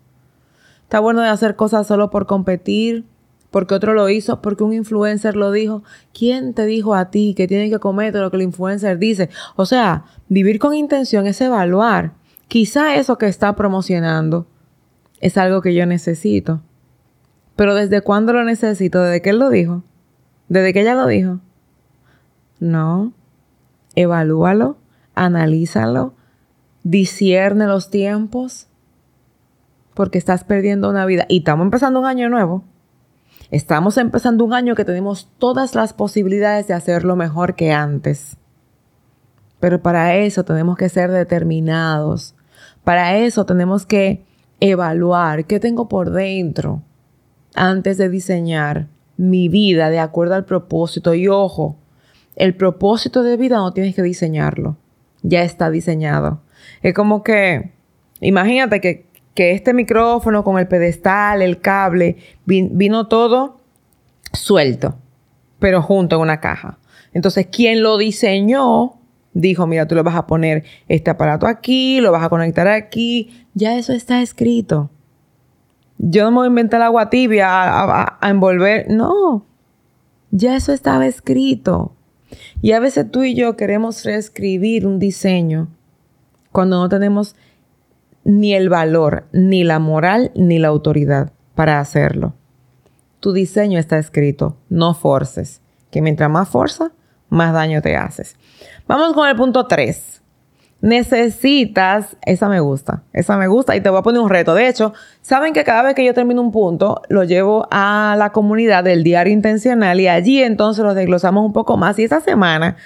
Está 0.90 0.98
bueno 0.98 1.20
de 1.20 1.29
hacer 1.29 1.55
cosas 1.55 1.87
solo 1.87 2.11
por 2.11 2.26
competir, 2.26 3.05
porque 3.53 3.76
otro 3.76 3.94
lo 3.94 4.09
hizo, 4.09 4.42
porque 4.42 4.64
un 4.64 4.72
influencer 4.72 5.37
lo 5.37 5.53
dijo. 5.53 5.85
¿Quién 6.12 6.53
te 6.53 6.66
dijo 6.66 6.96
a 6.96 7.12
ti 7.12 7.33
que 7.37 7.46
tienes 7.46 7.70
que 7.70 7.79
comer 7.79 8.12
lo 8.12 8.29
que 8.29 8.38
el 8.38 8.42
influencer 8.42 8.98
dice? 8.98 9.31
O 9.55 9.66
sea, 9.66 10.05
vivir 10.29 10.59
con 10.59 10.74
intención 10.74 11.29
es 11.29 11.40
evaluar. 11.40 12.14
Quizá 12.48 12.96
eso 12.96 13.18
que 13.18 13.29
está 13.29 13.55
promocionando 13.55 14.48
es 15.20 15.38
algo 15.38 15.62
que 15.62 15.76
yo 15.76 15.87
necesito. 15.87 16.61
Pero 17.55 17.76
¿desde 17.76 18.00
cuándo 18.00 18.33
lo 18.33 18.42
necesito? 18.42 19.00
¿Desde 19.00 19.22
que 19.22 19.31
él 19.31 19.38
lo 19.38 19.48
dijo? 19.48 19.85
¿Desde 20.48 20.72
que 20.72 20.81
ella 20.81 20.96
lo 20.96 21.07
dijo? 21.07 21.38
No. 22.59 23.12
Evalúalo, 23.94 24.76
analízalo, 25.14 26.14
discierne 26.83 27.68
los 27.68 27.90
tiempos, 27.90 28.66
porque 29.94 30.18
estás 30.18 30.44
perdiendo 30.44 30.88
una 30.88 31.07
vida. 31.07 31.26
Y 31.29 31.38
estamos 31.38 31.64
empezando 31.64 32.00
un 32.00 32.07
año 32.07 32.29
nuevo. 32.29 32.64
Estamos 33.50 33.96
empezando 33.98 34.44
un 34.44 34.55
año 34.55 34.74
que 34.74 34.85
tenemos 34.85 35.29
todas 35.38 35.74
las 35.74 35.92
posibilidades 35.92 36.68
de 36.68 36.74
hacerlo 36.74 37.16
mejor 37.16 37.57
que 37.57 37.72
antes. 37.72 38.37
Pero 39.59 39.83
para 39.83 40.16
eso 40.16 40.44
tenemos 40.44 40.76
que 40.76 40.88
ser 40.88 41.11
determinados. 41.11 42.35
Para 42.85 43.16
eso 43.18 43.44
tenemos 43.46 43.87
que 43.87 44.24
evaluar 44.61 45.46
qué 45.46 45.59
tengo 45.59 45.88
por 45.88 46.11
dentro 46.11 46.83
antes 47.55 47.98
de 47.98 48.09
diseñar 48.09 48.88
mi 49.16 49.48
vida 49.48 49.90
de 49.90 49.98
acuerdo 49.98 50.35
al 50.35 50.44
propósito. 50.44 51.14
Y 51.14 51.29
ojo, 51.29 51.76
el 52.37 52.55
propósito 52.55 53.22
de 53.22 53.37
vida 53.37 53.57
no 53.57 53.72
tienes 53.72 53.94
que 53.94 54.03
diseñarlo, 54.03 54.76
ya 55.22 55.42
está 55.42 55.70
diseñado. 55.70 56.40
Es 56.83 56.94
como 56.94 57.22
que, 57.22 57.72
imagínate 58.20 58.81
que, 58.81 59.10
que 59.35 59.53
este 59.53 59.75
micrófono 59.75 60.45
con 60.45 60.59
el 60.59 60.69
pedestal, 60.69 61.43
el 61.43 61.61
cable, 61.61 62.16
vino 62.45 63.07
todo 63.07 63.61
suelto, 64.33 64.97
pero 65.59 65.83
junto 65.83 66.16
en 66.16 66.23
una 66.23 66.40
caja. 66.40 66.79
Entonces, 67.12 67.47
quien 67.47 67.83
lo 67.83 67.97
diseñó 67.99 69.01
dijo, 69.33 69.66
mira, 69.66 69.87
tú 69.87 69.95
le 69.95 70.03
vas 70.03 70.16
a 70.16 70.27
poner 70.27 70.64
este 70.88 71.11
aparato 71.11 71.47
aquí, 71.47 72.01
lo 72.01 72.12
vas 72.12 72.25
a 72.25 72.29
conectar 72.29 72.69
aquí, 72.69 73.47
ya 73.55 73.77
eso 73.77 73.93
está 73.93 74.23
escrito. 74.23 74.90
Yo 75.99 76.25
no 76.25 76.31
me 76.31 76.37
voy 76.37 76.45
a 76.47 76.49
inventar 76.49 76.83
agua 76.83 77.11
tibia 77.11 77.49
a, 77.51 78.31
envolver. 78.31 78.90
No, 78.90 79.45
ya 80.31 80.57
eso 80.57 80.73
estaba 80.73 81.07
escrito. 81.07 81.95
Y 82.62 82.73
a 82.73 82.81
veces 82.81 83.11
tú 83.11 83.23
y 83.23 83.35
yo 83.35 83.57
queremos 83.57 84.05
reescribir 84.05 84.87
un 84.87 84.99
diseño 84.99 85.69
cuando 86.53 86.79
no 86.79 86.88
tenemos 86.88 87.37
ni 88.24 88.54
el 88.54 88.68
valor, 88.68 89.24
ni 89.33 89.64
la 89.64 89.78
moral, 89.78 90.30
ni 90.35 90.59
la 90.59 90.68
autoridad 90.68 91.33
para 91.54 91.80
hacerlo. 91.80 92.35
Tu 93.20 93.33
diseño 93.33 93.78
está 93.78 93.98
escrito, 93.98 94.56
no 94.68 94.94
forces, 94.94 95.61
que 95.90 96.02
mientras 96.02 96.30
más 96.30 96.48
fuerza, 96.48 96.92
más 97.28 97.52
daño 97.52 97.83
te 97.83 97.96
haces. 97.96 98.37
Vamos 98.87 99.12
con 99.12 99.28
el 99.28 99.37
punto 99.37 99.66
3 99.66 100.20
necesitas, 100.80 102.16
esa 102.22 102.48
me 102.48 102.61
gusta, 102.61 103.02
esa 103.12 103.37
me 103.37 103.48
gusta 103.48 103.76
y 103.76 103.80
te 103.80 103.90
voy 103.90 103.98
a 103.98 104.02
poner 104.02 104.20
un 104.20 104.30
reto. 104.30 104.54
De 104.54 104.68
hecho, 104.68 104.94
saben 105.20 105.52
que 105.52 105.64
cada 105.64 105.83
vez 105.83 105.94
que 105.94 106.04
yo 106.04 106.14
termino 106.14 106.40
un 106.40 106.52
punto, 106.52 107.02
lo 107.09 107.24
llevo 107.24 107.68
a 107.70 108.14
la 108.18 108.33
comunidad 108.33 108.85
del 108.85 109.04
diario 109.04 109.33
intencional 109.33 110.00
y 110.00 110.09
allí 110.09 110.42
entonces 110.42 110.85
lo 110.85 110.94
desglosamos 110.94 111.44
un 111.44 111.52
poco 111.52 111.76
más. 111.76 111.98
Y 111.98 112.04
esta 112.04 112.20
semana 112.20 112.76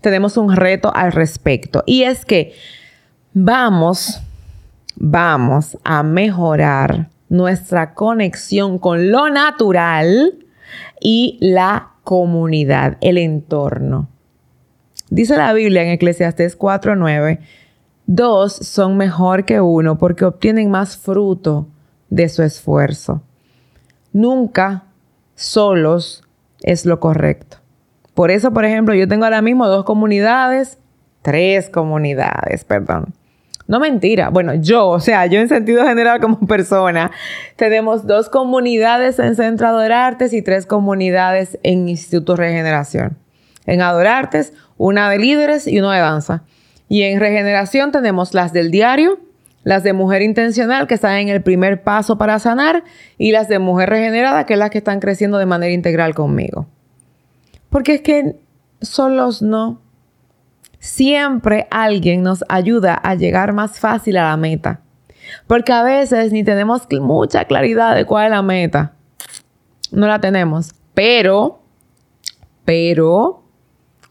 tenemos 0.00 0.36
un 0.36 0.54
reto 0.54 0.92
al 0.94 1.12
respecto. 1.12 1.82
Y 1.86 2.02
es 2.02 2.24
que 2.24 2.54
vamos, 3.32 4.20
vamos 4.98 5.78
a 5.84 6.02
mejorar 6.02 7.08
nuestra 7.28 7.94
conexión 7.94 8.78
con 8.78 9.10
lo 9.10 9.30
natural 9.30 10.44
y 11.00 11.38
la 11.40 11.90
comunidad, 12.04 12.96
el 13.00 13.18
entorno. 13.18 14.08
Dice 15.10 15.36
la 15.36 15.52
Biblia 15.52 15.82
en 15.82 15.90
Eclesiastés 15.90 16.58
4:9, 16.58 17.38
dos 18.06 18.52
son 18.54 18.96
mejor 18.96 19.44
que 19.44 19.60
uno 19.60 19.98
porque 19.98 20.24
obtienen 20.24 20.70
más 20.70 20.96
fruto 20.96 21.68
de 22.10 22.28
su 22.28 22.42
esfuerzo. 22.42 23.22
Nunca 24.12 24.84
solos 25.34 26.24
es 26.62 26.86
lo 26.86 26.98
correcto. 26.98 27.58
Por 28.14 28.30
eso, 28.30 28.52
por 28.52 28.64
ejemplo, 28.64 28.94
yo 28.94 29.06
tengo 29.06 29.24
ahora 29.24 29.42
mismo 29.42 29.68
dos 29.68 29.84
comunidades, 29.84 30.78
tres 31.22 31.70
comunidades, 31.70 32.64
perdón. 32.64 33.14
No 33.68 33.78
mentira. 33.80 34.30
Bueno, 34.30 34.54
yo, 34.54 34.88
o 34.88 34.98
sea, 34.98 35.26
yo 35.26 35.38
en 35.40 35.48
sentido 35.48 35.86
general 35.86 36.20
como 36.20 36.40
persona, 36.46 37.12
tenemos 37.54 38.06
dos 38.06 38.30
comunidades 38.30 39.18
en 39.18 39.36
Centro 39.36 39.68
Adorartes 39.68 40.32
y 40.32 40.42
tres 40.42 40.66
comunidades 40.66 41.58
en 41.62 41.88
Instituto 41.88 42.34
Regeneración. 42.34 43.18
En 43.66 43.82
Adorartes, 43.82 44.54
una 44.78 45.10
de 45.10 45.18
líderes 45.18 45.66
y 45.66 45.78
una 45.78 45.94
de 45.94 46.00
danza. 46.00 46.42
Y 46.88 47.02
en 47.02 47.20
regeneración 47.20 47.92
tenemos 47.92 48.32
las 48.32 48.54
del 48.54 48.70
diario, 48.70 49.20
las 49.64 49.82
de 49.82 49.92
mujer 49.92 50.22
intencional, 50.22 50.86
que 50.86 50.94
están 50.94 51.18
en 51.18 51.28
el 51.28 51.42
primer 51.42 51.82
paso 51.82 52.16
para 52.16 52.38
sanar, 52.38 52.84
y 53.18 53.32
las 53.32 53.48
de 53.48 53.58
mujer 53.58 53.90
regenerada, 53.90 54.46
que 54.46 54.54
es 54.54 54.58
las 54.58 54.70
que 54.70 54.78
están 54.78 54.98
creciendo 54.98 55.36
de 55.36 55.44
manera 55.44 55.74
integral 55.74 56.14
conmigo. 56.14 56.66
Porque 57.68 57.96
es 57.96 58.00
que 58.00 58.36
solos 58.80 59.42
no. 59.42 59.82
Siempre 60.78 61.66
alguien 61.70 62.22
nos 62.22 62.44
ayuda 62.48 62.94
a 62.94 63.14
llegar 63.14 63.52
más 63.52 63.78
fácil 63.80 64.16
a 64.16 64.30
la 64.30 64.36
meta. 64.36 64.80
Porque 65.46 65.72
a 65.72 65.82
veces 65.82 66.32
ni 66.32 66.44
tenemos 66.44 66.82
mucha 67.00 67.44
claridad 67.44 67.94
de 67.94 68.04
cuál 68.04 68.26
es 68.26 68.30
la 68.30 68.42
meta. 68.42 68.92
No 69.90 70.06
la 70.06 70.20
tenemos. 70.20 70.72
Pero, 70.94 71.60
pero, 72.64 73.42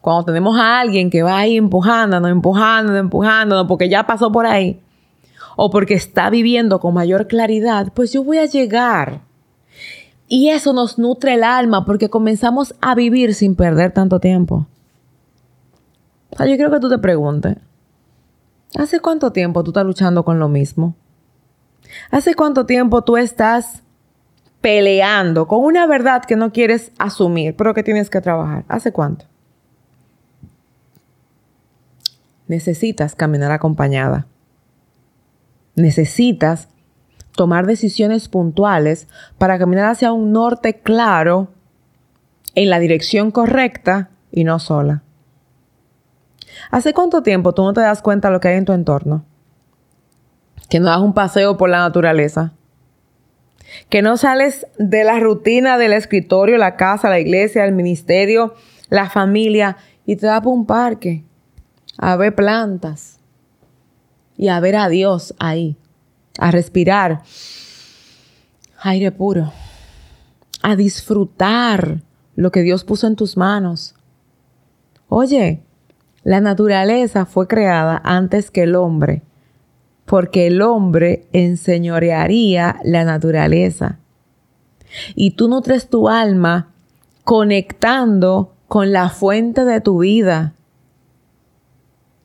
cuando 0.02 0.26
tenemos 0.26 0.58
a 0.58 0.80
alguien 0.80 1.10
que 1.10 1.24
va 1.24 1.40
ahí 1.40 1.58
empujándonos, 1.58 2.32
empujándonos, 2.32 3.00
empujándonos, 3.00 3.68
porque 3.68 3.90
ya 3.90 4.06
pasó 4.06 4.32
por 4.32 4.46
ahí, 4.46 4.80
o 5.56 5.70
porque 5.70 5.96
está 5.96 6.30
viviendo 6.30 6.80
con 6.80 6.94
mayor 6.94 7.28
claridad, 7.28 7.92
pues 7.94 8.14
yo 8.14 8.24
voy 8.24 8.38
a 8.38 8.46
llegar. 8.46 9.22
Y 10.28 10.50
eso 10.50 10.74
nos 10.74 11.00
nutre 11.00 11.36
el 11.36 11.44
alma 11.44 11.86
porque 11.86 12.10
comenzamos 12.10 12.76
a 12.82 12.96
vivir 12.96 13.34
sin 13.34 13.56
perder 13.56 13.92
tanto 13.92 14.20
tiempo. 14.20 14.68
Sea, 16.38 16.46
yo 16.46 16.56
creo 16.56 16.72
que 16.72 16.80
tú 16.80 16.90
te 16.90 16.98
preguntes, 16.98 17.58
¿hace 18.78 19.00
cuánto 19.00 19.32
tiempo 19.32 19.64
tú 19.64 19.72
estás 19.72 19.86
luchando 19.86 20.24
con 20.24 20.40
lo 20.40 20.50
mismo? 20.50 20.96
¿Hace 22.12 22.36
cuánto 22.36 22.66
tiempo 22.66 23.04
tú 23.04 23.18
estás 23.18 23.84
peleando 24.62 25.48
con 25.48 25.64
una 25.64 25.88
verdad 25.88 26.24
que 26.26 26.36
no 26.36 26.52
quieres 26.52 26.92
asumir, 26.98 27.56
pero 27.56 27.74
que 27.74 27.84
tienes 27.84 28.10
que 28.10 28.22
trabajar? 28.22 28.66
¿Hace 28.68 28.92
cuánto? 28.92 29.26
necesitas 32.48 33.16
caminar 33.16 33.52
acompañada. 33.52 34.26
Necesitas 35.76 36.70
tomar 37.34 37.68
decisiones 37.68 38.30
puntuales 38.30 39.08
para 39.38 39.60
caminar 39.60 39.92
hacia 39.92 40.12
un 40.12 40.32
norte 40.32 40.80
claro 40.80 41.50
en 42.56 42.70
la 42.70 42.80
dirección 42.80 43.30
correcta 43.32 44.10
y 44.32 44.44
no 44.44 44.58
sola. 44.60 45.04
¿Hace 46.72 46.94
cuánto 46.94 47.24
tiempo 47.24 47.54
tú 47.54 47.64
no 47.64 47.74
te 47.74 47.82
das 47.82 48.02
cuenta 48.02 48.28
de 48.28 48.34
lo 48.34 48.40
que 48.40 48.50
hay 48.50 48.58
en 48.58 48.66
tu 48.66 48.74
entorno? 48.74 49.26
Que 50.70 50.80
no 50.80 50.88
das 50.88 51.00
un 51.00 51.14
paseo 51.14 51.58
por 51.58 51.70
la 51.70 51.80
naturaleza. 51.80 52.54
Que 53.90 54.02
no 54.02 54.18
sales 54.18 54.68
de 54.78 55.04
la 55.04 55.20
rutina 55.20 55.78
del 55.78 55.94
escritorio, 55.94 56.58
la 56.58 56.76
casa, 56.76 57.10
la 57.10 57.20
iglesia, 57.20 57.66
el 57.66 57.74
ministerio, 57.74 58.56
la 58.90 59.10
familia 59.10 59.78
y 60.06 60.16
te 60.16 60.26
das 60.26 60.42
por 60.42 60.54
un 60.54 60.66
parque 60.66 61.24
a 61.98 62.16
ver 62.16 62.36
plantas 62.36 63.20
y 64.38 64.50
a 64.50 64.60
ver 64.60 64.76
a 64.76 64.88
Dios 64.88 65.36
ahí, 65.40 65.78
a 66.38 66.52
respirar 66.52 67.24
aire 68.80 69.12
puro, 69.12 69.52
a 70.62 70.76
disfrutar 70.76 72.02
lo 72.36 72.52
que 72.52 72.62
Dios 72.62 72.84
puso 72.84 73.08
en 73.08 73.16
tus 73.16 73.36
manos. 73.36 73.96
Oye, 75.10 75.64
la 76.28 76.42
naturaleza 76.42 77.26
fue 77.26 77.48
creada 77.48 78.02
antes 78.04 78.52
que 78.52 78.64
el 78.64 78.76
hombre, 78.76 79.22
porque 80.04 80.48
el 80.48 80.62
hombre 80.62 81.26
enseñorearía 81.32 82.82
la 82.84 83.06
naturaleza. 83.06 84.00
Y 85.16 85.32
tú 85.32 85.48
nutres 85.48 85.88
tu 85.88 86.10
alma 86.10 86.74
conectando 87.24 88.52
con 88.68 88.92
la 88.92 89.08
fuente 89.08 89.64
de 89.64 89.80
tu 89.80 90.00
vida, 90.00 90.54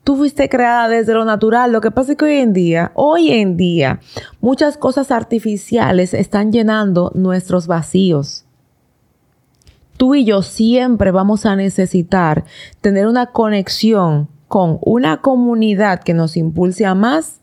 Tú 0.03 0.17
fuiste 0.17 0.49
creada 0.49 0.89
desde 0.89 1.15
lo 1.15 1.25
natural. 1.25 1.71
Lo 1.71 1.81
que 1.81 1.93
pasa 1.93 2.11
es 2.11 2.19
que 2.19 2.25
hoy 2.25 2.39
en 2.39 2.53
día, 2.53 2.91
hoy 2.97 3.31
en 3.31 3.57
día, 3.57 4.01
muchas 4.41 4.77
cosas 4.77 5.13
artificiales 5.13 6.13
están 6.13 6.51
llenando 6.51 7.13
nuestros 7.15 7.69
vacíos. 7.69 8.45
Tú 10.03 10.17
y 10.17 10.25
yo 10.25 10.43
siempre 10.43 11.13
vamos 11.13 11.47
a 11.47 11.55
necesitar 11.55 12.43
tener 12.81 13.07
una 13.07 13.27
conexión 13.27 14.29
con 14.49 14.79
una 14.81 15.21
comunidad 15.21 16.03
que 16.03 16.13
nos 16.13 16.37
impulse 16.37 16.85
a 16.85 16.97
más 16.97 17.41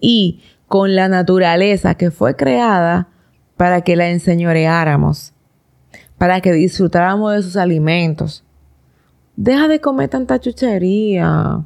y 0.00 0.42
con 0.66 0.96
la 0.96 1.06
naturaleza 1.06 1.94
que 1.94 2.10
fue 2.10 2.34
creada 2.34 3.06
para 3.56 3.82
que 3.82 3.94
la 3.94 4.08
enseñoreáramos, 4.08 5.32
para 6.18 6.40
que 6.40 6.52
disfrutáramos 6.52 7.34
de 7.34 7.42
sus 7.44 7.56
alimentos. 7.56 8.42
Deja 9.36 9.68
de 9.68 9.80
comer 9.80 10.08
tanta 10.08 10.40
chuchería. 10.40 11.60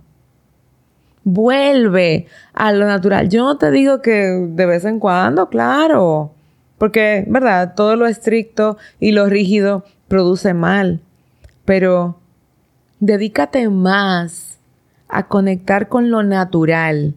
Vuelve 1.25 2.27
a 2.53 2.73
lo 2.73 2.87
natural. 2.87 3.31
Yo 3.31 3.45
no 3.45 3.57
te 3.57 3.71
digo 3.71 4.03
que 4.03 4.49
de 4.51 4.67
vez 4.67 4.85
en 4.85 5.01
cuando, 5.01 5.49
claro, 5.49 6.35
porque, 6.77 7.25
¿verdad? 7.27 7.73
Todo 7.75 7.97
lo 7.97 8.07
estricto 8.07 8.77
y 8.99 9.13
lo 9.13 9.25
rígido 9.25 9.83
produce 10.11 10.53
mal. 10.55 11.01
Pero 11.65 12.19
dedícate 12.99 13.71
más 13.71 14.59
a 15.09 15.29
conectar 15.29 15.89
con 15.89 16.11
lo 16.11 16.23
natural. 16.23 17.15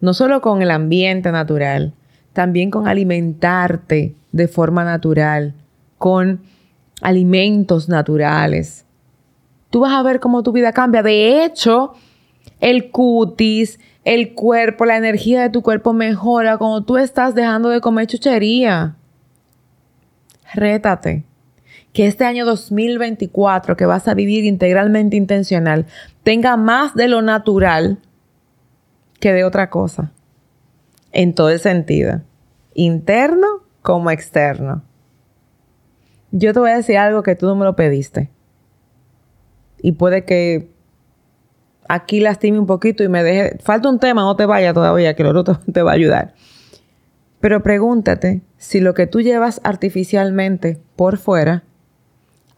No 0.00 0.12
solo 0.12 0.40
con 0.40 0.60
el 0.60 0.72
ambiente 0.72 1.30
natural, 1.30 1.94
también 2.32 2.70
con 2.70 2.88
alimentarte 2.88 4.16
de 4.32 4.48
forma 4.48 4.84
natural, 4.84 5.54
con 5.98 6.42
alimentos 7.00 7.88
naturales. 7.88 8.86
Tú 9.70 9.80
vas 9.80 9.92
a 9.92 10.02
ver 10.02 10.18
cómo 10.18 10.42
tu 10.42 10.50
vida 10.50 10.72
cambia. 10.72 11.02
De 11.04 11.44
hecho, 11.44 11.92
el 12.58 12.90
cutis, 12.90 13.78
el 14.04 14.34
cuerpo, 14.34 14.84
la 14.84 14.96
energía 14.96 15.42
de 15.42 15.50
tu 15.50 15.62
cuerpo 15.62 15.92
mejora 15.92 16.58
cuando 16.58 16.82
tú 16.82 16.96
estás 16.96 17.36
dejando 17.36 17.68
de 17.68 17.80
comer 17.80 18.08
chuchería. 18.08 18.96
Rétate. 20.54 21.29
Que 21.92 22.06
este 22.06 22.24
año 22.24 22.44
2024 22.44 23.76
que 23.76 23.86
vas 23.86 24.06
a 24.08 24.14
vivir 24.14 24.44
integralmente 24.44 25.16
intencional 25.16 25.86
tenga 26.22 26.56
más 26.56 26.94
de 26.94 27.08
lo 27.08 27.22
natural 27.22 27.98
que 29.18 29.32
de 29.32 29.44
otra 29.44 29.70
cosa. 29.70 30.12
En 31.12 31.34
todo 31.34 31.50
el 31.50 31.58
sentido. 31.58 32.22
Interno 32.74 33.46
como 33.82 34.10
externo. 34.10 34.82
Yo 36.30 36.52
te 36.52 36.60
voy 36.60 36.70
a 36.70 36.76
decir 36.76 36.96
algo 36.96 37.22
que 37.22 37.34
tú 37.34 37.46
no 37.46 37.56
me 37.56 37.64
lo 37.64 37.74
pediste. 37.74 38.30
Y 39.82 39.92
puede 39.92 40.24
que 40.24 40.70
aquí 41.88 42.20
lastime 42.20 42.58
un 42.58 42.66
poquito 42.66 43.02
y 43.02 43.08
me 43.08 43.22
deje. 43.22 43.58
Falta 43.58 43.88
un 43.88 43.98
tema, 43.98 44.22
no 44.22 44.36
te 44.36 44.46
vaya 44.46 44.72
todavía, 44.72 45.14
que 45.14 45.22
el 45.22 45.36
otro 45.36 45.58
te 45.72 45.82
va 45.82 45.92
a 45.92 45.94
ayudar. 45.94 46.34
Pero 47.40 47.62
pregúntate 47.62 48.42
si 48.58 48.80
lo 48.80 48.94
que 48.94 49.06
tú 49.06 49.20
llevas 49.20 49.60
artificialmente 49.64 50.80
por 50.94 51.16
fuera 51.16 51.64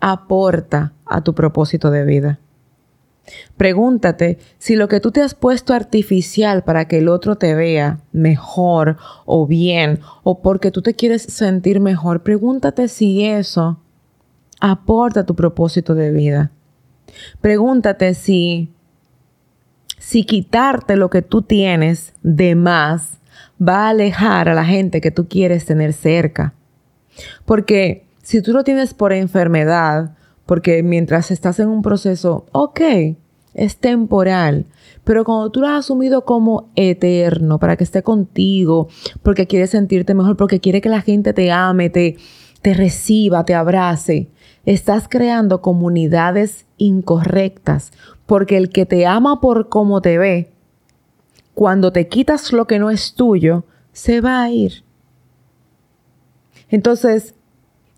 aporta 0.03 0.93
a 1.07 1.23
tu 1.23 1.35
propósito 1.35 1.91
de 1.93 2.05
vida. 2.05 2.41
Pregúntate 3.57 4.39
si 4.59 4.75
lo 4.75 4.89
que 4.89 4.99
tú 4.99 5.13
te 5.13 5.23
has 5.23 5.37
puesto 5.37 5.75
artificial 5.75 6.65
para 6.65 6.87
que 6.89 6.99
el 6.99 7.09
otro 7.09 7.37
te 7.37 7.55
vea 7.55 8.01
mejor 8.11 8.97
o 9.25 9.47
bien 9.47 10.01
o 10.25 10.43
porque 10.43 10.73
tú 10.73 10.83
te 10.83 10.95
quieres 10.95 11.23
sentir 11.23 11.79
mejor, 11.79 12.25
pregúntate 12.25 12.89
si 12.89 13.25
eso 13.25 13.79
aporta 14.61 15.21
a 15.21 15.27
tu 15.27 15.37
propósito 15.37 15.95
de 15.95 16.11
vida. 16.11 16.51
Pregúntate 17.41 18.15
si 18.15 18.73
si 19.99 20.25
quitarte 20.25 20.97
lo 20.97 21.11
que 21.11 21.23
tú 21.23 21.43
tienes 21.43 22.13
de 22.25 22.57
más 22.57 23.19
va 23.61 23.87
a 23.87 23.91
alejar 23.91 24.49
a 24.49 24.55
la 24.55 24.65
gente 24.65 25.01
que 25.01 25.13
tú 25.13 25.29
quieres 25.29 25.65
tener 25.65 25.93
cerca. 25.93 26.55
Porque 27.45 28.05
si 28.23 28.41
tú 28.41 28.53
lo 28.53 28.65
tienes 28.65 28.95
por 28.95 29.13
enfermedad, 29.13 30.17
porque 30.47 30.83
mientras 30.83 31.31
estás 31.31 31.59
en 31.59 31.69
un 31.69 31.83
proceso, 31.83 32.47
ok, 32.53 32.81
es 33.55 33.77
temporal, 33.77 34.67
pero 35.05 35.25
cuando 35.25 35.51
tú 35.51 35.61
lo 35.61 35.69
has 35.69 35.81
asumido 35.81 36.25
como 36.25 36.71
eterno, 36.75 37.59
para 37.59 37.77
que 37.77 37.85
esté 37.85 38.03
contigo, 38.03 38.89
porque 39.23 39.47
quieres 39.47 39.71
sentirte 39.71 40.15
mejor, 40.15 40.37
porque 40.37 40.61
quiere 40.61 40.81
que 40.81 40.89
la 40.89 41.03
gente 41.03 41.33
te 41.33 41.51
ame, 41.51 41.91
te, 41.91 42.17
te 42.63 42.75
reciba, 42.75 43.45
te 43.45 43.55
abrace, 43.55 44.31
estás 44.65 45.09
creando 45.09 45.61
comunidades 45.61 46.67
incorrectas, 46.79 47.93
porque 48.27 48.57
el 48.57 48.71
que 48.71 48.87
te 48.87 49.07
ama 49.07 49.41
por 49.41 49.69
cómo 49.69 50.01
te 50.01 50.17
ve, 50.17 50.53
cuando 51.55 51.93
te 51.93 52.09
quitas 52.09 52.53
lo 52.53 52.67
que 52.67 52.79
no 52.79 52.91
es 52.91 53.15
tuyo, 53.15 53.65
se 53.93 54.21
va 54.21 54.43
a 54.43 54.51
ir. 54.51 54.85
Entonces, 56.71 57.35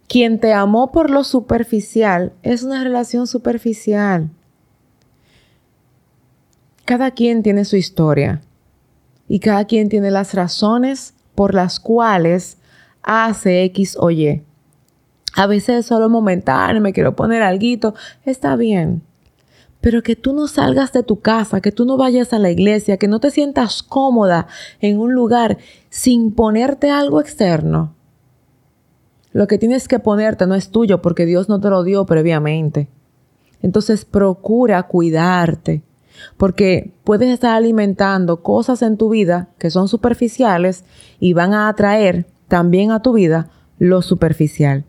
quien 0.09 0.39
te 0.39 0.53
amó 0.53 0.93
por 0.93 1.11
lo 1.11 1.25
superficial 1.25 2.33
es 2.43 2.63
una 2.63 2.83
relación 2.83 3.27
superficial. 3.27 4.31
Cada 6.85 7.13
quien 7.13 7.43
tiene 7.43 7.65
su 7.65 7.77
historia 7.77 8.43
y 9.29 9.41
cada 9.41 9.65
quien 9.65 9.89
tiene 9.89 10.11
las 10.11 10.35
razones 10.35 11.15
por 11.35 11.55
las 11.55 11.81
cuales 11.81 12.59
hace 13.03 13.65
X 13.65 13.97
o 13.99 14.11
Y. 14.11 14.43
A 15.37 15.47
veces 15.47 15.81
es 15.81 15.87
solo 15.87 16.09
momentáneo, 16.09 16.81
me 16.81 16.93
quiero 16.93 17.17
poner 17.17 17.43
algo, 17.43 17.95
está 18.25 18.55
bien. 18.57 19.03
Pero 19.81 20.03
que 20.03 20.17
tú 20.17 20.33
no 20.33 20.47
salgas 20.47 20.93
de 20.93 21.03
tu 21.03 21.21
casa, 21.21 21.61
que 21.61 21.73
tú 21.73 21.85
no 21.85 21.97
vayas 21.97 22.33
a 22.33 22.39
la 22.39 22.51
iglesia, 22.51 22.97
que 22.97 23.09
no 23.09 23.21
te 23.21 23.31
sientas 23.31 23.83
cómoda 23.83 24.47
en 24.81 24.99
un 24.99 25.13
lugar 25.13 25.59
sin 25.91 26.33
ponerte 26.33 26.91
algo 26.91 27.21
externo. 27.21 27.95
Lo 29.35 29.49
que 29.49 29.59
tienes 29.59 29.89
que 29.89 29.99
ponerte 29.99 30.47
no 30.47 30.55
es 30.55 30.71
tuyo 30.71 31.03
porque 31.03 31.27
Dios 31.27 31.49
no 31.49 31.61
te 31.61 31.69
lo 31.69 31.83
dio 31.83 32.07
previamente. 32.07 32.89
Entonces 33.63 34.05
procura 34.05 34.85
cuidarte 34.85 35.83
porque 36.37 36.93
puedes 37.03 37.31
estar 37.31 37.57
alimentando 37.57 38.45
cosas 38.45 38.81
en 38.83 38.97
tu 38.97 39.09
vida 39.09 39.49
que 39.59 39.71
son 39.71 39.89
superficiales 39.89 40.85
y 41.19 41.33
van 41.33 41.53
a 41.53 41.67
atraer 41.67 42.27
también 42.47 42.93
a 42.93 43.03
tu 43.03 43.13
vida 43.13 43.51
lo 43.79 44.03
superficial. 44.03 44.85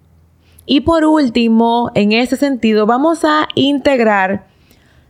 Y 0.67 0.81
por 0.81 1.05
último, 1.05 1.89
en 1.95 2.11
ese 2.11 2.37
sentido, 2.37 2.85
vamos 2.85 3.25
a 3.25 3.47
integrar 3.55 4.45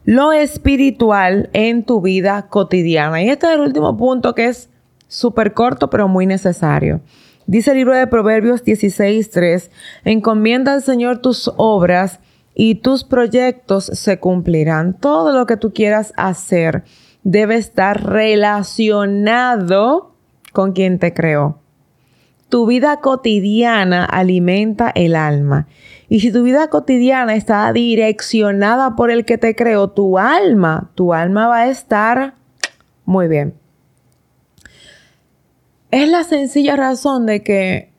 lo 0.06 0.32
espiritual 0.32 1.50
en 1.52 1.84
tu 1.84 2.00
vida 2.00 2.48
cotidiana. 2.48 3.22
Y 3.22 3.30
este 3.30 3.48
es 3.48 3.54
el 3.56 3.60
último 3.60 3.98
punto 3.98 4.34
que 4.34 4.46
es 4.46 4.70
súper 5.10 5.54
corto, 5.54 5.90
pero 5.90 6.08
muy 6.08 6.26
necesario. 6.26 7.02
Dice 7.48 7.72
el 7.72 7.78
libro 7.78 7.96
de 7.96 8.08
Proverbios 8.08 8.66
16.3, 8.66 9.70
encomienda 10.04 10.74
al 10.74 10.82
Señor 10.82 11.20
tus 11.20 11.52
obras 11.58 12.20
y 12.56 12.76
tus 12.76 13.04
proyectos 13.04 13.86
se 13.86 14.20
cumplirán. 14.20 15.00
Todo 15.00 15.32
lo 15.32 15.46
que 15.46 15.56
tú 15.56 15.72
quieras 15.72 16.12
hacer 16.18 16.84
debe 17.24 17.56
estar 17.56 18.04
relacionado 18.04 20.16
con 20.54 20.72
quien 20.72 20.98
te 20.98 21.14
creó. 21.14 21.60
Tu 22.50 22.66
vida 22.66 23.00
cotidiana 23.02 24.06
alimenta 24.06 24.92
el 24.96 25.16
alma. 25.16 25.68
Y 26.10 26.22
si 26.22 26.32
tu 26.32 26.42
vida 26.42 26.70
cotidiana 26.70 27.36
está 27.36 27.72
direccionada 27.74 28.96
por 28.96 29.12
el 29.12 29.26
que 29.26 29.38
te 29.38 29.56
creó, 29.56 29.90
tu 29.90 30.18
alma, 30.18 30.90
tu 30.96 31.14
alma 31.14 31.48
va 31.48 31.60
a 31.60 31.68
estar 31.68 32.34
muy 33.06 33.28
bien. 33.28 33.54
Es 35.96 36.10
la 36.10 36.26
sencilla 36.26 36.76
razón 36.76 37.26
de 37.26 37.42
que 37.42 37.94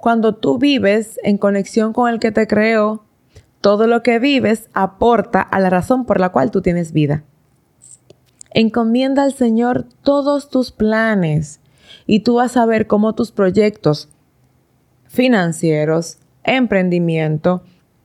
cuando 0.00 0.34
tú 0.34 0.56
vives 0.56 1.20
en 1.22 1.36
conexión 1.36 1.92
con 1.92 2.08
el 2.08 2.18
que 2.18 2.32
te 2.32 2.46
creó, 2.46 3.04
todo 3.60 3.86
lo 3.86 4.02
que 4.02 4.18
vives 4.18 4.70
aporta 4.72 5.42
a 5.42 5.60
la 5.60 5.68
razón 5.68 6.06
por 6.06 6.18
la 6.18 6.30
cual 6.30 6.50
tú 6.50 6.62
tienes 6.62 6.92
vida. 6.92 7.22
Encomienda 8.54 9.24
al 9.24 9.34
Señor 9.34 9.84
todos 10.02 10.48
tus 10.48 10.72
planes 10.72 11.60
y 12.06 12.20
tú 12.20 12.36
vas 12.36 12.56
a 12.56 12.64
ver 12.64 12.86
cómo 12.86 13.14
tus 13.14 13.30
proyectos 13.30 14.08
financieros, 15.04 16.16
emprendimiento, 16.44 17.62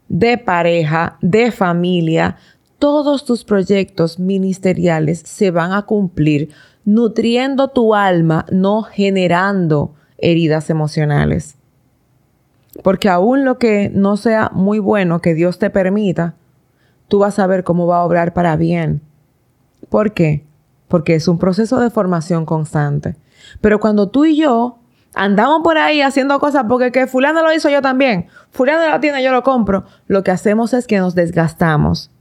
de 0.09 0.37
pareja, 0.37 1.17
de 1.21 1.53
familia, 1.53 2.35
todos 2.77 3.23
tus 3.23 3.45
proyectos 3.45 4.19
ministeriales 4.19 5.19
se 5.19 5.49
van 5.49 5.71
a 5.71 5.83
cumplir 5.83 6.49
nutriendo 6.87 7.67
tu 7.67 7.93
alma, 7.93 8.45
no 8.49 8.81
generando 8.81 9.93
heridas 10.17 10.69
emocionales. 10.69 11.57
Porque 12.81 13.09
aún 13.09 13.43
lo 13.43 13.57
que 13.57 13.91
no 13.93 14.15
sea 14.15 14.51
muy 14.53 14.79
bueno 14.79 15.19
que 15.19 15.33
Dios 15.33 15.59
te 15.59 15.69
permita, 15.69 16.35
tú 17.09 17.19
vas 17.19 17.39
a 17.39 17.47
ver 17.47 17.65
cómo 17.65 17.87
va 17.87 17.97
a 17.97 18.05
obrar 18.05 18.33
para 18.33 18.55
bien. 18.55 19.01
¿Por 19.89 20.13
qué? 20.13 20.45
Porque 20.87 21.15
es 21.15 21.27
un 21.27 21.39
proceso 21.39 21.77
de 21.81 21.89
formación 21.89 22.45
constante. 22.45 23.17
Pero 23.59 23.81
cuando 23.81 24.07
tú 24.07 24.23
y 24.23 24.37
yo 24.37 24.79
andamos 25.13 25.63
por 25.63 25.77
ahí 25.77 26.01
haciendo 26.01 26.39
cosas 26.39 26.67
porque 26.69 26.93
que 26.93 27.05
fulano 27.05 27.41
lo 27.41 27.51
hizo 27.51 27.69
yo 27.69 27.81
también, 27.81 28.27
fulano 28.51 28.89
lo 28.89 29.01
tiene, 29.01 29.21
yo 29.21 29.33
lo 29.33 29.43
compro, 29.43 29.83
lo 30.07 30.23
que 30.23 30.31
hacemos 30.31 30.73
es 30.73 30.87
que 30.87 30.99
nos 30.99 31.15
desgastamos. 31.15 32.11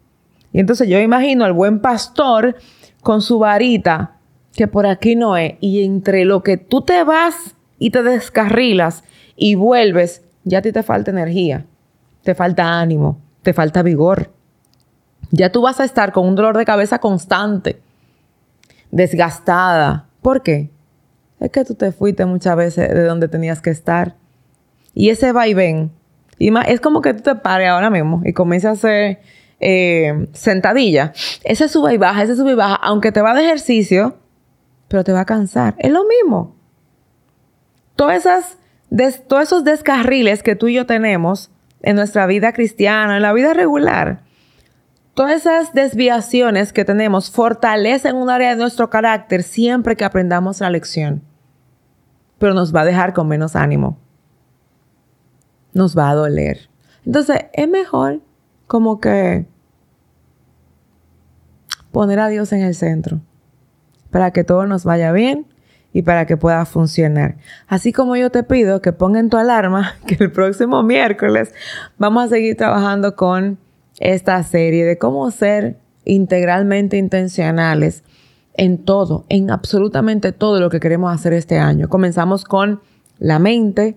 Y 0.53 0.59
entonces 0.59 0.89
yo 0.89 0.99
imagino 0.99 1.45
al 1.45 1.53
buen 1.53 1.79
pastor 1.79 2.57
con 3.03 3.23
su 3.23 3.39
varita, 3.39 4.16
que 4.57 4.69
por 4.69 4.87
aquí 4.87 5.17
no 5.17 5.37
es, 5.37 5.55
y 5.61 5.85
entre 5.85 6.25
lo 6.25 6.43
que 6.43 6.57
tú 6.57 6.83
te 6.83 7.05
vas 7.05 7.55
y 7.79 7.91
te 7.91 8.03
descarrilas 8.03 9.05
y 9.37 9.55
vuelves, 9.55 10.23
ya 10.45 10.59
a 10.59 10.63
ti 10.63 10.73
te 10.73 10.83
falta 10.83 11.11
energía. 11.11 11.67
te 12.23 12.35
falta 12.35 12.81
ánimo, 12.81 13.21
te 13.43 13.53
falta 13.53 13.83
vigor. 13.83 14.33
Ya 15.31 15.53
tú 15.53 15.63
vas 15.63 15.79
a 15.79 15.85
estar 15.85 16.11
con 16.11 16.27
un 16.27 16.35
dolor 16.35 16.57
de 16.57 16.65
cabeza 16.65 16.99
constante, 16.99 17.81
desgastada. 18.91 20.07
¿Por 20.23 20.43
qué? 20.43 20.71
Es 21.39 21.51
que 21.51 21.65
tú 21.65 21.75
te 21.75 21.93
fuiste 21.93 22.27
muchas 22.27 22.57
veces 22.57 22.93
de 22.93 23.05
donde 23.05 23.29
tenías 23.29 23.61
que 23.61 23.71
estar. 23.71 24.17
Y 24.93 25.11
ese 25.11 25.31
vaivén, 25.31 25.93
y 26.39 26.51
es 26.67 26.81
como 26.81 27.01
que 27.01 27.15
tú 27.15 27.23
te 27.23 27.35
pares 27.37 27.69
ahora 27.69 27.91
mismo 27.91 28.23
y 28.25 28.33
comiences 28.33 28.69
a 28.69 28.73
hacer 28.73 29.21
eh, 29.61 30.27
sentadilla. 30.33 31.13
Ese 31.45 31.69
sube 31.69 31.95
y 31.95 31.97
baja, 31.97 32.25
ese 32.25 32.35
sube 32.35 32.53
y 32.53 32.57
baja, 32.57 32.75
aunque 32.75 33.13
te 33.13 33.23
va 33.23 33.35
de 33.35 33.45
ejercicio, 33.45 34.17
pero 34.89 35.05
te 35.05 35.13
va 35.13 35.21
a 35.21 35.27
cansar. 35.27 35.75
Es 35.79 35.91
lo 35.91 36.05
mismo. 36.05 36.55
Todos 37.97 38.27
esos 38.91 39.65
descarriles 39.65 40.43
que 40.43 40.57
tú 40.57 40.69
y 40.69 40.75
yo 40.75 40.87
tenemos 40.87 41.51
en 41.83 41.97
nuestra 41.97 42.27
vida 42.27 42.53
cristiana, 42.53 43.17
en 43.17 43.23
la 43.23 43.33
vida 43.33 43.55
regular, 43.55 44.23
todas 45.15 45.33
esas 45.33 45.73
desviaciones 45.73 46.73
que 46.73 46.85
tenemos 46.85 47.31
fortalecen 47.31 48.17
un 48.17 48.31
área 48.31 48.51
de 48.51 48.57
nuestro 48.57 48.91
carácter 48.91 49.43
siempre 49.43 49.97
que 49.97 50.05
aprendamos 50.05 50.61
la 50.61 50.71
lección. 50.71 51.23
Pero 52.39 52.55
nos 52.55 52.75
va 52.75 52.83
a 52.83 52.85
dejar 52.85 53.15
con 53.15 53.29
menos 53.29 53.57
ánimo. 53.57 53.99
Nos 55.73 55.97
va 55.97 56.11
a 56.11 56.15
doler. 56.15 56.69
Entonces, 57.05 57.47
es 57.53 57.69
mejor 57.69 58.21
como 58.67 59.01
que 59.01 59.47
poner 61.93 62.21
a 62.21 62.29
Dios 62.29 62.53
en 62.53 62.63
el 62.63 62.75
centro 62.75 63.21
para 64.11 64.31
que 64.31 64.45
todo 64.45 64.67
nos 64.67 64.85
vaya 64.85 65.13
bien 65.13 65.47
y 65.93 66.03
para 66.03 66.27
que 66.27 66.37
pueda 66.37 66.65
funcionar. 66.67 67.37
Así 67.69 67.93
como 67.93 68.17
yo 68.17 68.31
te 68.31 68.43
pido 68.43 68.83
que 68.83 68.93
pongan 68.93 69.31
tu 69.31 69.39
alarma, 69.39 69.95
que 70.07 70.17
el 70.21 70.31
próximo 70.31 70.83
miércoles 70.83 71.55
vamos 71.99 72.25
a 72.25 72.29
seguir 72.29 72.57
trabajando 72.57 73.17
con 73.17 73.59
esta 73.99 74.43
serie 74.43 74.85
de 74.85 74.99
cómo 74.99 75.31
ser 75.31 75.79
integralmente 76.05 76.97
intencionales 76.99 78.05
en 78.55 78.79
todo, 78.79 79.25
en 79.29 79.51
absolutamente 79.51 80.33
todo 80.33 80.61
lo 80.61 80.71
que 80.71 80.81
queremos 80.81 81.15
hacer 81.15 81.33
este 81.33 81.59
año. 81.59 81.89
Comenzamos 81.89 82.45
con 82.45 82.81
la 83.19 83.39
mente, 83.39 83.97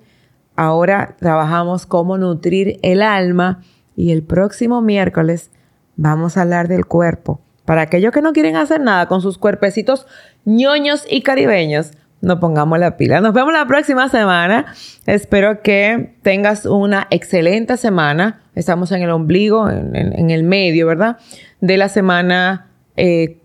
ahora 0.55 1.15
trabajamos 1.19 1.85
cómo 1.85 2.17
nutrir 2.17 2.79
el 2.81 3.01
alma 3.01 3.61
y 3.95 4.11
el 4.11 4.23
próximo 4.23 4.81
miércoles 4.81 5.51
vamos 5.97 6.37
a 6.37 6.43
hablar 6.43 6.67
del 6.67 6.85
cuerpo. 6.85 7.41
Para 7.69 7.83
aquellos 7.83 8.11
que 8.11 8.23
no 8.23 8.33
quieren 8.33 8.55
hacer 8.55 8.81
nada 8.81 9.05
con 9.05 9.21
sus 9.21 9.37
cuerpecitos 9.37 10.07
ñoños 10.43 11.05
y 11.07 11.21
caribeños, 11.21 11.91
no 12.19 12.39
pongamos 12.39 12.79
la 12.79 12.97
pila. 12.97 13.21
Nos 13.21 13.31
vemos 13.31 13.53
la 13.53 13.67
próxima 13.67 14.09
semana. 14.09 14.73
Espero 15.05 15.61
que 15.61 16.15
tengas 16.23 16.65
una 16.65 17.05
excelente 17.11 17.77
semana. 17.77 18.41
Estamos 18.55 18.91
en 18.91 19.03
el 19.03 19.11
ombligo, 19.11 19.69
en, 19.69 20.31
el 20.31 20.41
medio, 20.41 20.87
¿verdad? 20.87 21.17
De 21.61 21.77
la 21.77 21.89
semana 21.89 22.71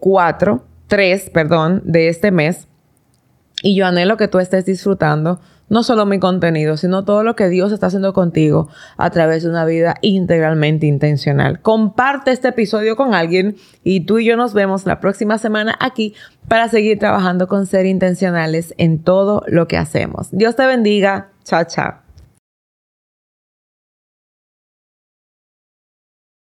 4, 0.01 0.55
eh, 0.55 0.71
3, 0.87 1.29
perdón, 1.29 1.83
de 1.85 2.09
este 2.09 2.31
mes. 2.31 2.67
Y 3.63 3.77
yo 3.77 3.85
anhelo 3.85 4.17
que 4.17 4.29
tú 4.29 4.39
estés 4.39 4.65
disfrutando 4.65 5.39
no 5.69 5.83
solo 5.83 6.07
mi 6.07 6.19
contenido, 6.19 6.77
sino 6.77 7.05
todo 7.05 7.23
lo 7.23 7.37
que 7.37 7.49
Dios 7.49 7.73
está 7.73 7.87
haciendo 7.87 8.13
contigo 8.13 8.69
a 8.97 9.11
través 9.11 9.43
de 9.43 9.51
una 9.51 9.65
vida 9.65 9.97
integralmente 10.03 10.87
intencional. 10.87 11.61
Comparte 11.61 12.31
este 12.31 12.49
episodio 12.49 12.97
con 12.97 13.15
alguien 13.15 13.57
y 13.83 14.01
tú 14.01 14.19
y 14.19 14.27
yo 14.27 14.37
nos 14.37 14.55
vemos 14.55 14.87
la 14.87 15.01
próxima 15.01 15.39
semana 15.39 15.77
aquí 15.81 16.15
para 16.49 16.69
seguir 16.69 16.99
trabajando 16.99 17.49
con 17.49 17.67
ser 17.67 17.87
intencionales 17.87 18.75
en 18.79 19.03
todo 19.03 19.43
lo 19.47 19.67
que 19.67 19.77
hacemos. 19.77 20.29
Dios 20.31 20.57
te 20.57 20.67
bendiga. 20.67 21.29
Chao, 21.45 21.65
chao. 21.65 22.04